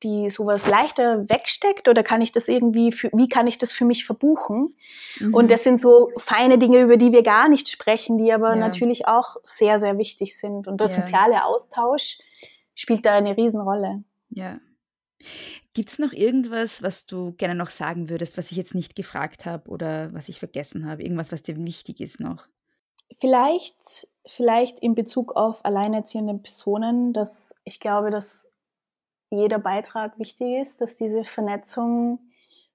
die 0.04 0.30
sowas 0.30 0.66
leichter 0.66 1.28
wegsteckt 1.28 1.88
oder 1.88 2.02
kann 2.02 2.20
ich 2.20 2.30
das 2.30 2.48
irgendwie, 2.48 2.92
für, 2.92 3.10
wie 3.12 3.28
kann 3.28 3.46
ich 3.46 3.58
das 3.58 3.72
für 3.72 3.84
mich 3.84 4.04
verbuchen? 4.04 4.76
Mhm. 5.18 5.34
Und 5.34 5.50
das 5.50 5.64
sind 5.64 5.80
so 5.80 6.10
feine 6.16 6.58
Dinge, 6.58 6.80
über 6.80 6.96
die 6.96 7.12
wir 7.12 7.22
gar 7.22 7.48
nicht 7.48 7.68
sprechen, 7.68 8.18
die 8.18 8.32
aber 8.32 8.50
ja. 8.50 8.56
natürlich 8.56 9.08
auch 9.08 9.36
sehr, 9.42 9.80
sehr 9.80 9.98
wichtig 9.98 10.38
sind. 10.38 10.68
Und 10.68 10.80
der 10.80 10.88
ja. 10.88 10.94
soziale 10.94 11.44
Austausch 11.44 12.18
spielt 12.74 13.06
da 13.06 13.14
eine 13.14 13.36
Riesenrolle. 13.36 14.04
Ja. 14.28 14.60
Gibt 15.72 15.88
es 15.88 15.98
noch 15.98 16.12
irgendwas, 16.12 16.82
was 16.82 17.06
du 17.06 17.32
gerne 17.32 17.54
noch 17.54 17.70
sagen 17.70 18.10
würdest, 18.10 18.36
was 18.36 18.50
ich 18.50 18.56
jetzt 18.56 18.74
nicht 18.74 18.94
gefragt 18.94 19.46
habe 19.46 19.68
oder 19.70 20.12
was 20.12 20.28
ich 20.28 20.38
vergessen 20.38 20.86
habe? 20.86 21.02
Irgendwas, 21.02 21.32
was 21.32 21.42
dir 21.42 21.56
wichtig 21.56 22.00
ist 22.00 22.20
noch? 22.20 22.46
Vielleicht, 23.20 24.08
vielleicht 24.26 24.80
in 24.80 24.94
Bezug 24.94 25.34
auf 25.36 25.64
alleinerziehende 25.64 26.34
Personen, 26.34 27.12
dass 27.12 27.54
ich 27.64 27.80
glaube, 27.80 28.10
dass 28.10 28.50
jeder 29.30 29.58
Beitrag 29.58 30.18
wichtig 30.18 30.60
ist, 30.60 30.80
dass 30.80 30.96
diese 30.96 31.24
Vernetzung 31.24 32.18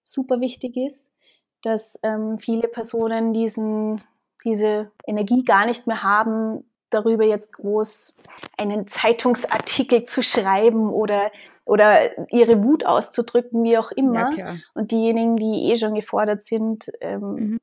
super 0.02 0.40
wichtig 0.40 0.78
ist, 0.78 1.14
dass 1.62 2.00
ähm, 2.04 2.40
viele 2.40 2.68
Personen 2.68 3.34
diesen, 3.34 4.02
diese 4.44 4.92
Energie 5.06 5.44
gar 5.44 5.66
nicht 5.66 5.88
mehr 5.88 6.04
haben, 6.04 6.64
darüber 6.90 7.24
jetzt 7.24 7.54
groß 7.54 8.16
einen 8.58 8.88
Zeitungsartikel 8.88 10.04
zu 10.04 10.24
schreiben 10.24 10.90
oder, 10.90 11.32
oder 11.66 12.18
ihre 12.32 12.64
Wut 12.64 12.86
auszudrücken, 12.86 13.64
wie 13.64 13.78
auch 13.78 13.92
immer. 13.92 14.32
Ja, 14.36 14.56
Und 14.74 14.92
diejenigen, 14.92 15.36
die 15.36 15.72
eh 15.72 15.76
schon 15.76 15.94
gefordert 15.94 16.42
sind, 16.42 16.92
ähm, 17.02 17.22
mhm. 17.22 17.60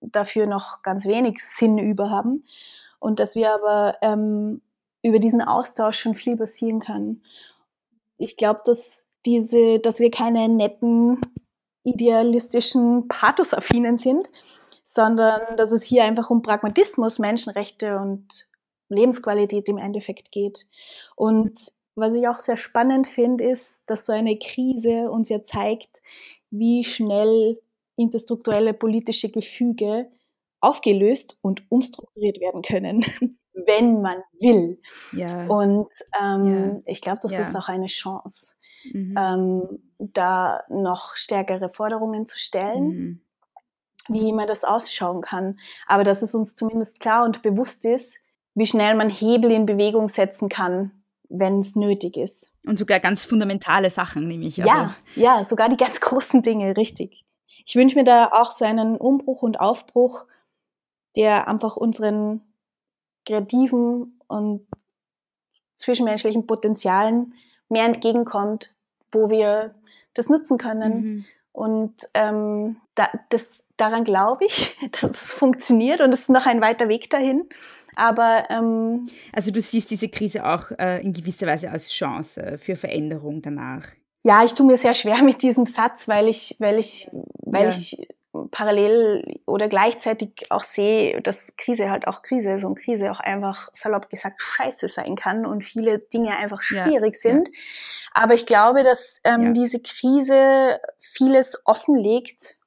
dafür 0.00 0.46
noch 0.46 0.82
ganz 0.82 1.06
wenig 1.06 1.44
Sinn 1.44 1.78
über 1.78 2.10
haben. 2.10 2.44
Und 2.98 3.20
dass 3.20 3.34
wir 3.34 3.52
aber 3.52 3.96
ähm, 4.00 4.62
über 5.02 5.18
diesen 5.18 5.42
Austausch 5.42 5.98
schon 5.98 6.14
viel 6.14 6.36
passieren 6.36 6.80
kann 6.80 7.20
ich 8.18 8.36
glaube, 8.36 8.60
dass 8.64 9.06
diese, 9.24 9.78
dass 9.80 9.98
wir 9.98 10.10
keine 10.10 10.48
netten, 10.48 11.20
idealistischen, 11.82 13.08
pathosaffinen 13.08 13.96
sind, 13.96 14.30
sondern 14.84 15.56
dass 15.56 15.72
es 15.72 15.82
hier 15.82 16.04
einfach 16.04 16.30
um 16.30 16.42
Pragmatismus, 16.42 17.18
Menschenrechte 17.18 17.98
und 17.98 18.48
Lebensqualität 18.88 19.68
im 19.68 19.78
Endeffekt 19.78 20.32
geht. 20.32 20.66
Und 21.16 21.72
was 21.96 22.14
ich 22.14 22.28
auch 22.28 22.36
sehr 22.36 22.56
spannend 22.56 23.06
finde, 23.06 23.44
ist, 23.44 23.80
dass 23.86 24.06
so 24.06 24.12
eine 24.12 24.38
Krise 24.38 25.10
uns 25.10 25.28
ja 25.28 25.42
zeigt, 25.42 25.88
wie 26.50 26.84
schnell 26.84 27.60
interstrukturelle 27.96 28.74
politische 28.74 29.30
Gefüge 29.30 30.10
aufgelöst 30.60 31.38
und 31.40 31.62
umstrukturiert 31.70 32.40
werden 32.40 32.62
können. 32.62 33.04
Wenn 33.64 34.02
man 34.02 34.16
will. 34.40 34.80
Ja. 35.12 35.46
Und 35.46 35.88
ähm, 36.20 36.46
ja. 36.46 36.82
ich 36.84 37.00
glaube, 37.00 37.20
das 37.22 37.32
ja. 37.32 37.40
ist 37.40 37.56
auch 37.56 37.68
eine 37.68 37.86
Chance, 37.86 38.56
mhm. 38.92 39.14
ähm, 39.18 39.82
da 39.98 40.62
noch 40.68 41.16
stärkere 41.16 41.68
Forderungen 41.68 42.26
zu 42.26 42.38
stellen. 42.38 42.88
Mhm. 42.88 43.20
wie 44.08 44.28
immer 44.28 44.46
das 44.46 44.62
ausschauen 44.62 45.20
kann. 45.20 45.58
Aber 45.88 46.04
dass 46.04 46.22
es 46.22 46.32
uns 46.32 46.54
zumindest 46.54 47.00
klar 47.00 47.24
und 47.24 47.42
bewusst 47.42 47.84
ist, 47.84 48.20
wie 48.54 48.66
schnell 48.66 48.94
man 48.94 49.08
Hebel 49.08 49.50
in 49.50 49.66
Bewegung 49.66 50.06
setzen 50.06 50.48
kann, 50.48 50.92
wenn 51.28 51.58
es 51.58 51.74
nötig 51.74 52.16
ist. 52.16 52.52
Und 52.64 52.78
sogar 52.78 53.00
ganz 53.00 53.24
fundamentale 53.24 53.90
Sachen, 53.90 54.28
nehme 54.28 54.46
ich. 54.46 54.62
Also. 54.62 54.72
Ja, 54.72 54.96
ja, 55.16 55.44
sogar 55.44 55.68
die 55.68 55.76
ganz 55.76 56.00
großen 56.00 56.42
Dinge, 56.42 56.76
richtig. 56.76 57.24
Ich 57.64 57.74
wünsche 57.74 57.96
mir 57.98 58.04
da 58.04 58.30
auch 58.32 58.52
so 58.52 58.64
einen 58.64 58.96
Umbruch 58.96 59.42
und 59.42 59.58
Aufbruch, 59.58 60.26
der 61.16 61.48
einfach 61.48 61.76
unseren 61.76 62.42
kreativen 63.26 64.18
und 64.28 64.66
zwischenmenschlichen 65.74 66.46
Potenzialen 66.46 67.34
mehr 67.68 67.84
entgegenkommt, 67.84 68.74
wo 69.12 69.28
wir 69.28 69.74
das 70.14 70.28
nutzen 70.28 70.58
können. 70.58 71.00
Mhm. 71.00 71.24
Und 71.52 71.94
ähm, 72.14 72.76
da, 72.94 73.08
das, 73.30 73.66
daran 73.76 74.04
glaube 74.04 74.44
ich, 74.44 74.76
dass 74.92 75.04
es 75.04 75.30
funktioniert 75.30 76.00
und 76.00 76.12
es 76.12 76.20
ist 76.20 76.30
noch 76.30 76.46
ein 76.46 76.60
weiter 76.60 76.88
Weg 76.88 77.10
dahin. 77.10 77.48
Aber 77.94 78.44
ähm, 78.50 79.06
also 79.32 79.50
du 79.50 79.60
siehst 79.60 79.90
diese 79.90 80.08
Krise 80.08 80.44
auch 80.44 80.70
äh, 80.78 81.02
in 81.02 81.14
gewisser 81.14 81.46
Weise 81.46 81.70
als 81.70 81.90
Chance 81.90 82.58
für 82.58 82.76
Veränderung 82.76 83.40
danach. 83.40 83.86
Ja, 84.22 84.44
ich 84.44 84.52
tue 84.52 84.66
mir 84.66 84.76
sehr 84.76 84.92
schwer 84.92 85.22
mit 85.22 85.42
diesem 85.42 85.64
Satz, 85.66 86.08
weil 86.08 86.28
ich, 86.28 86.56
weil 86.58 86.78
ich, 86.78 87.08
weil 87.42 87.64
ja. 87.64 87.70
ich 87.70 88.06
parallel 88.50 89.40
oder 89.46 89.68
gleichzeitig 89.68 90.46
auch 90.50 90.62
sehe, 90.62 91.20
dass 91.22 91.56
Krise 91.56 91.90
halt 91.90 92.06
auch 92.06 92.22
Krise 92.22 92.52
ist 92.52 92.64
und 92.64 92.76
Krise 92.76 93.10
auch 93.10 93.20
einfach 93.20 93.70
salopp 93.72 94.08
gesagt 94.10 94.40
scheiße 94.40 94.88
sein 94.88 95.16
kann 95.16 95.46
und 95.46 95.64
viele 95.64 95.98
Dinge 95.98 96.36
einfach 96.36 96.62
schwierig 96.62 97.14
ja, 97.14 97.20
sind. 97.20 97.48
Ja. 97.48 97.54
Aber 98.14 98.34
ich 98.34 98.46
glaube, 98.46 98.84
dass 98.84 99.20
ähm, 99.24 99.42
ja. 99.42 99.52
diese 99.52 99.80
Krise 99.80 100.80
vieles 100.98 101.60
offenlegt 101.64 102.58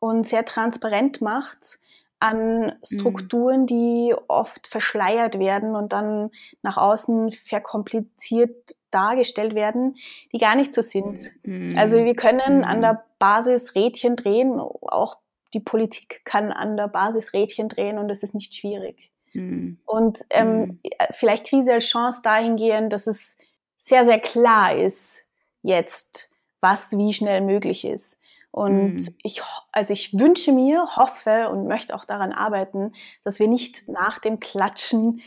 und 0.00 0.26
sehr 0.26 0.44
transparent 0.44 1.20
macht 1.20 1.78
an 2.20 2.66
mhm. 2.66 2.72
Strukturen, 2.82 3.62
mhm. 3.62 3.66
die 3.66 4.14
oft 4.28 4.66
verschleiert 4.66 5.38
werden 5.38 5.74
und 5.74 5.92
dann 5.92 6.30
nach 6.62 6.76
außen 6.76 7.30
verkompliziert 7.30 8.76
dargestellt 8.90 9.54
werden, 9.54 9.96
die 10.32 10.38
gar 10.38 10.56
nicht 10.56 10.72
so 10.72 10.82
sind. 10.82 11.30
Mhm. 11.42 11.76
Also 11.76 12.04
wir 12.04 12.14
können 12.14 12.58
mhm. 12.58 12.64
an 12.64 12.80
der 12.80 13.04
Basis 13.18 13.74
Rädchen 13.74 14.16
drehen, 14.16 14.58
auch 14.58 15.18
die 15.54 15.60
Politik 15.60 16.22
kann 16.24 16.52
an 16.52 16.76
der 16.76 16.88
Basis 16.88 17.32
Rädchen 17.32 17.68
drehen 17.68 17.98
und 17.98 18.10
es 18.10 18.22
ist 18.22 18.34
nicht 18.34 18.54
schwierig. 18.54 19.12
Mhm. 19.32 19.78
Und 19.84 20.20
ähm, 20.30 20.58
mhm. 20.58 20.80
vielleicht 21.10 21.46
Krise 21.46 21.74
als 21.74 21.86
Chance 21.86 22.20
dahingehend, 22.22 22.92
dass 22.92 23.06
es 23.06 23.38
sehr, 23.76 24.04
sehr 24.04 24.18
klar 24.18 24.74
ist 24.74 25.26
jetzt, 25.62 26.30
was 26.60 26.96
wie 26.98 27.12
schnell 27.12 27.40
möglich 27.40 27.84
ist. 27.84 28.20
Und 28.50 28.94
mhm. 28.94 29.14
ich, 29.22 29.42
also 29.72 29.92
ich 29.92 30.18
wünsche 30.18 30.52
mir, 30.52 30.96
hoffe 30.96 31.48
und 31.50 31.66
möchte 31.66 31.94
auch 31.94 32.04
daran 32.04 32.32
arbeiten, 32.32 32.92
dass 33.24 33.38
wir 33.40 33.48
nicht 33.48 33.88
nach 33.88 34.18
dem 34.18 34.40
Klatschen 34.40 35.20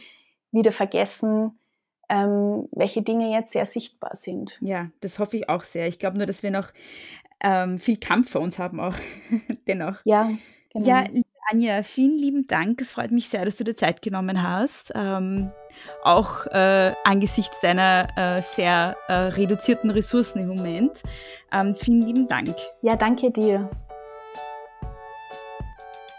wieder 0.51 0.71
vergessen, 0.71 1.57
ähm, 2.09 2.67
welche 2.71 3.01
Dinge 3.01 3.31
jetzt 3.31 3.53
sehr 3.53 3.65
sichtbar 3.65 4.15
sind. 4.15 4.57
Ja, 4.61 4.89
das 4.99 5.19
hoffe 5.19 5.37
ich 5.37 5.49
auch 5.49 5.63
sehr. 5.63 5.87
Ich 5.87 5.99
glaube 5.99 6.17
nur, 6.17 6.27
dass 6.27 6.43
wir 6.43 6.51
noch 6.51 6.71
ähm, 7.41 7.79
viel 7.79 7.97
Kampf 7.97 8.31
vor 8.31 8.41
uns 8.41 8.59
haben 8.59 8.79
auch 8.79 8.95
dennoch. 9.67 9.99
Ja, 10.03 10.29
genau. 10.73 10.85
Ja, 10.85 11.05
Anja, 11.49 11.83
vielen 11.83 12.17
lieben 12.17 12.47
Dank. 12.47 12.81
Es 12.81 12.93
freut 12.93 13.11
mich 13.11 13.29
sehr, 13.29 13.45
dass 13.45 13.55
du 13.55 13.63
dir 13.63 13.75
Zeit 13.75 14.01
genommen 14.01 14.43
hast. 14.43 14.91
Ähm, 14.95 15.51
auch 16.03 16.45
äh, 16.47 16.93
angesichts 17.03 17.59
deiner 17.61 18.07
äh, 18.15 18.41
sehr 18.41 18.95
äh, 19.07 19.13
reduzierten 19.13 19.89
Ressourcen 19.89 20.39
im 20.39 20.47
Moment. 20.47 21.01
Ähm, 21.53 21.75
vielen 21.75 22.01
lieben 22.01 22.27
Dank. 22.27 22.55
Ja, 22.81 22.95
danke 22.95 23.31
dir. 23.31 23.69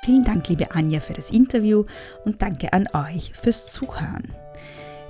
Vielen 0.04 0.24
Dank, 0.24 0.48
liebe 0.48 0.72
Anja, 0.72 0.98
für 0.98 1.12
das 1.12 1.30
Interview 1.30 1.84
und 2.24 2.42
danke 2.42 2.72
an 2.72 2.88
euch 2.92 3.32
fürs 3.34 3.68
Zuhören. 3.68 4.34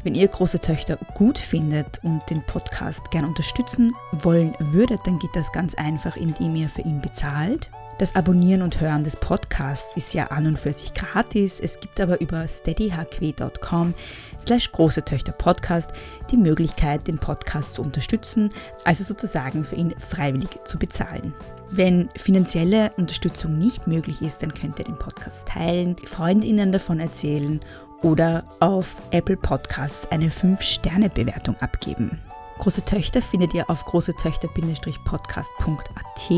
Wenn 0.05 0.15
ihr 0.15 0.29
große 0.29 0.59
Töchter 0.59 0.99
gut 1.15 1.39
findet 1.39 2.03
und 2.03 2.29
den 2.29 2.43
Podcast 2.43 3.11
gern 3.11 3.25
unterstützen 3.25 3.95
wollen 4.11 4.55
würdet, 4.59 5.01
dann 5.05 5.19
geht 5.19 5.35
das 5.35 5.51
ganz 5.53 5.75
einfach, 5.77 6.17
indem 6.17 6.57
ihr 6.57 6.69
für 6.69 6.83
ihn 6.83 7.01
bezahlt. 7.01 7.71
Das 8.03 8.17
Abonnieren 8.17 8.63
und 8.63 8.81
Hören 8.81 9.05
des 9.05 9.15
Podcasts 9.15 9.97
ist 9.97 10.13
ja 10.13 10.25
an 10.25 10.49
und 10.49 10.59
für 10.59 10.73
sich 10.73 10.93
gratis. 10.93 11.61
Es 11.61 11.79
gibt 11.79 12.01
aber 12.01 12.21
über 12.21 12.49
steadyhq.com 12.49 13.95
slash 14.45 14.73
große 14.73 15.05
Töchter 15.05 15.31
Podcast 15.31 15.89
die 16.33 16.37
Möglichkeit, 16.37 17.07
den 17.07 17.19
Podcast 17.19 17.75
zu 17.75 17.83
unterstützen, 17.83 18.49
also 18.83 19.05
sozusagen 19.05 19.65
für 19.65 19.77
ihn 19.77 19.95
freiwillig 20.01 20.51
zu 20.65 20.81
bezahlen. 20.81 21.33
Wenn 21.71 22.09
finanzielle 22.17 22.91
Unterstützung 22.97 23.57
nicht 23.57 23.87
möglich 23.87 24.21
ist, 24.21 24.43
dann 24.43 24.53
könnt 24.53 24.81
ihr 24.81 24.85
den 24.85 24.99
Podcast 24.99 25.47
teilen, 25.47 25.95
Freundinnen 26.05 26.73
davon 26.73 26.99
erzählen 26.99 27.61
oder 28.03 28.43
auf 28.59 28.97
Apple 29.13 29.37
Podcasts 29.37 30.11
eine 30.11 30.31
5-Sterne-Bewertung 30.31 31.55
abgeben. 31.61 32.21
Große 32.63 32.85
Töchter 32.85 33.21
findet 33.21 33.53
ihr 33.55 33.69
auf 33.69 33.85
großetöchter-podcast.at. 33.87 36.31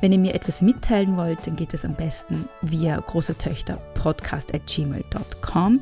Wenn 0.00 0.12
ihr 0.12 0.18
mir 0.18 0.34
etwas 0.34 0.62
mitteilen 0.62 1.18
wollt, 1.18 1.46
dann 1.46 1.54
geht 1.54 1.74
es 1.74 1.84
am 1.84 1.92
besten 1.92 2.48
via 2.62 2.98
großetöchterpodcast.gmail.com. 2.98 5.80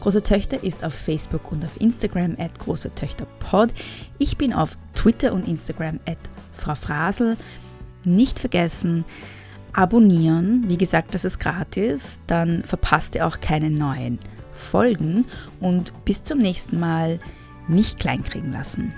Große 0.00 0.22
Töchter 0.22 0.64
ist 0.64 0.82
auf 0.82 0.94
Facebook 0.94 1.52
und 1.52 1.62
auf 1.62 1.78
Instagram 1.78 2.36
at 2.38 2.58
großetöchterpod. 2.58 3.74
Ich 4.16 4.38
bin 4.38 4.54
auf 4.54 4.78
Twitter 4.94 5.34
und 5.34 5.46
Instagram 5.46 6.00
at 6.06 6.16
Frau 6.56 6.74
Frasel. 6.74 7.36
Nicht 8.04 8.38
vergessen, 8.38 9.04
abonnieren. 9.74 10.64
Wie 10.68 10.78
gesagt, 10.78 11.12
das 11.12 11.26
ist 11.26 11.38
gratis. 11.38 12.18
Dann 12.28 12.64
verpasst 12.64 13.14
ihr 13.14 13.26
auch 13.26 13.40
keine 13.40 13.68
neuen 13.68 14.20
Folgen. 14.54 15.26
Und 15.60 15.92
bis 16.06 16.24
zum 16.24 16.38
nächsten 16.38 16.80
Mal 16.80 17.18
nicht 17.68 18.00
kleinkriegen 18.00 18.52
lassen. 18.52 18.94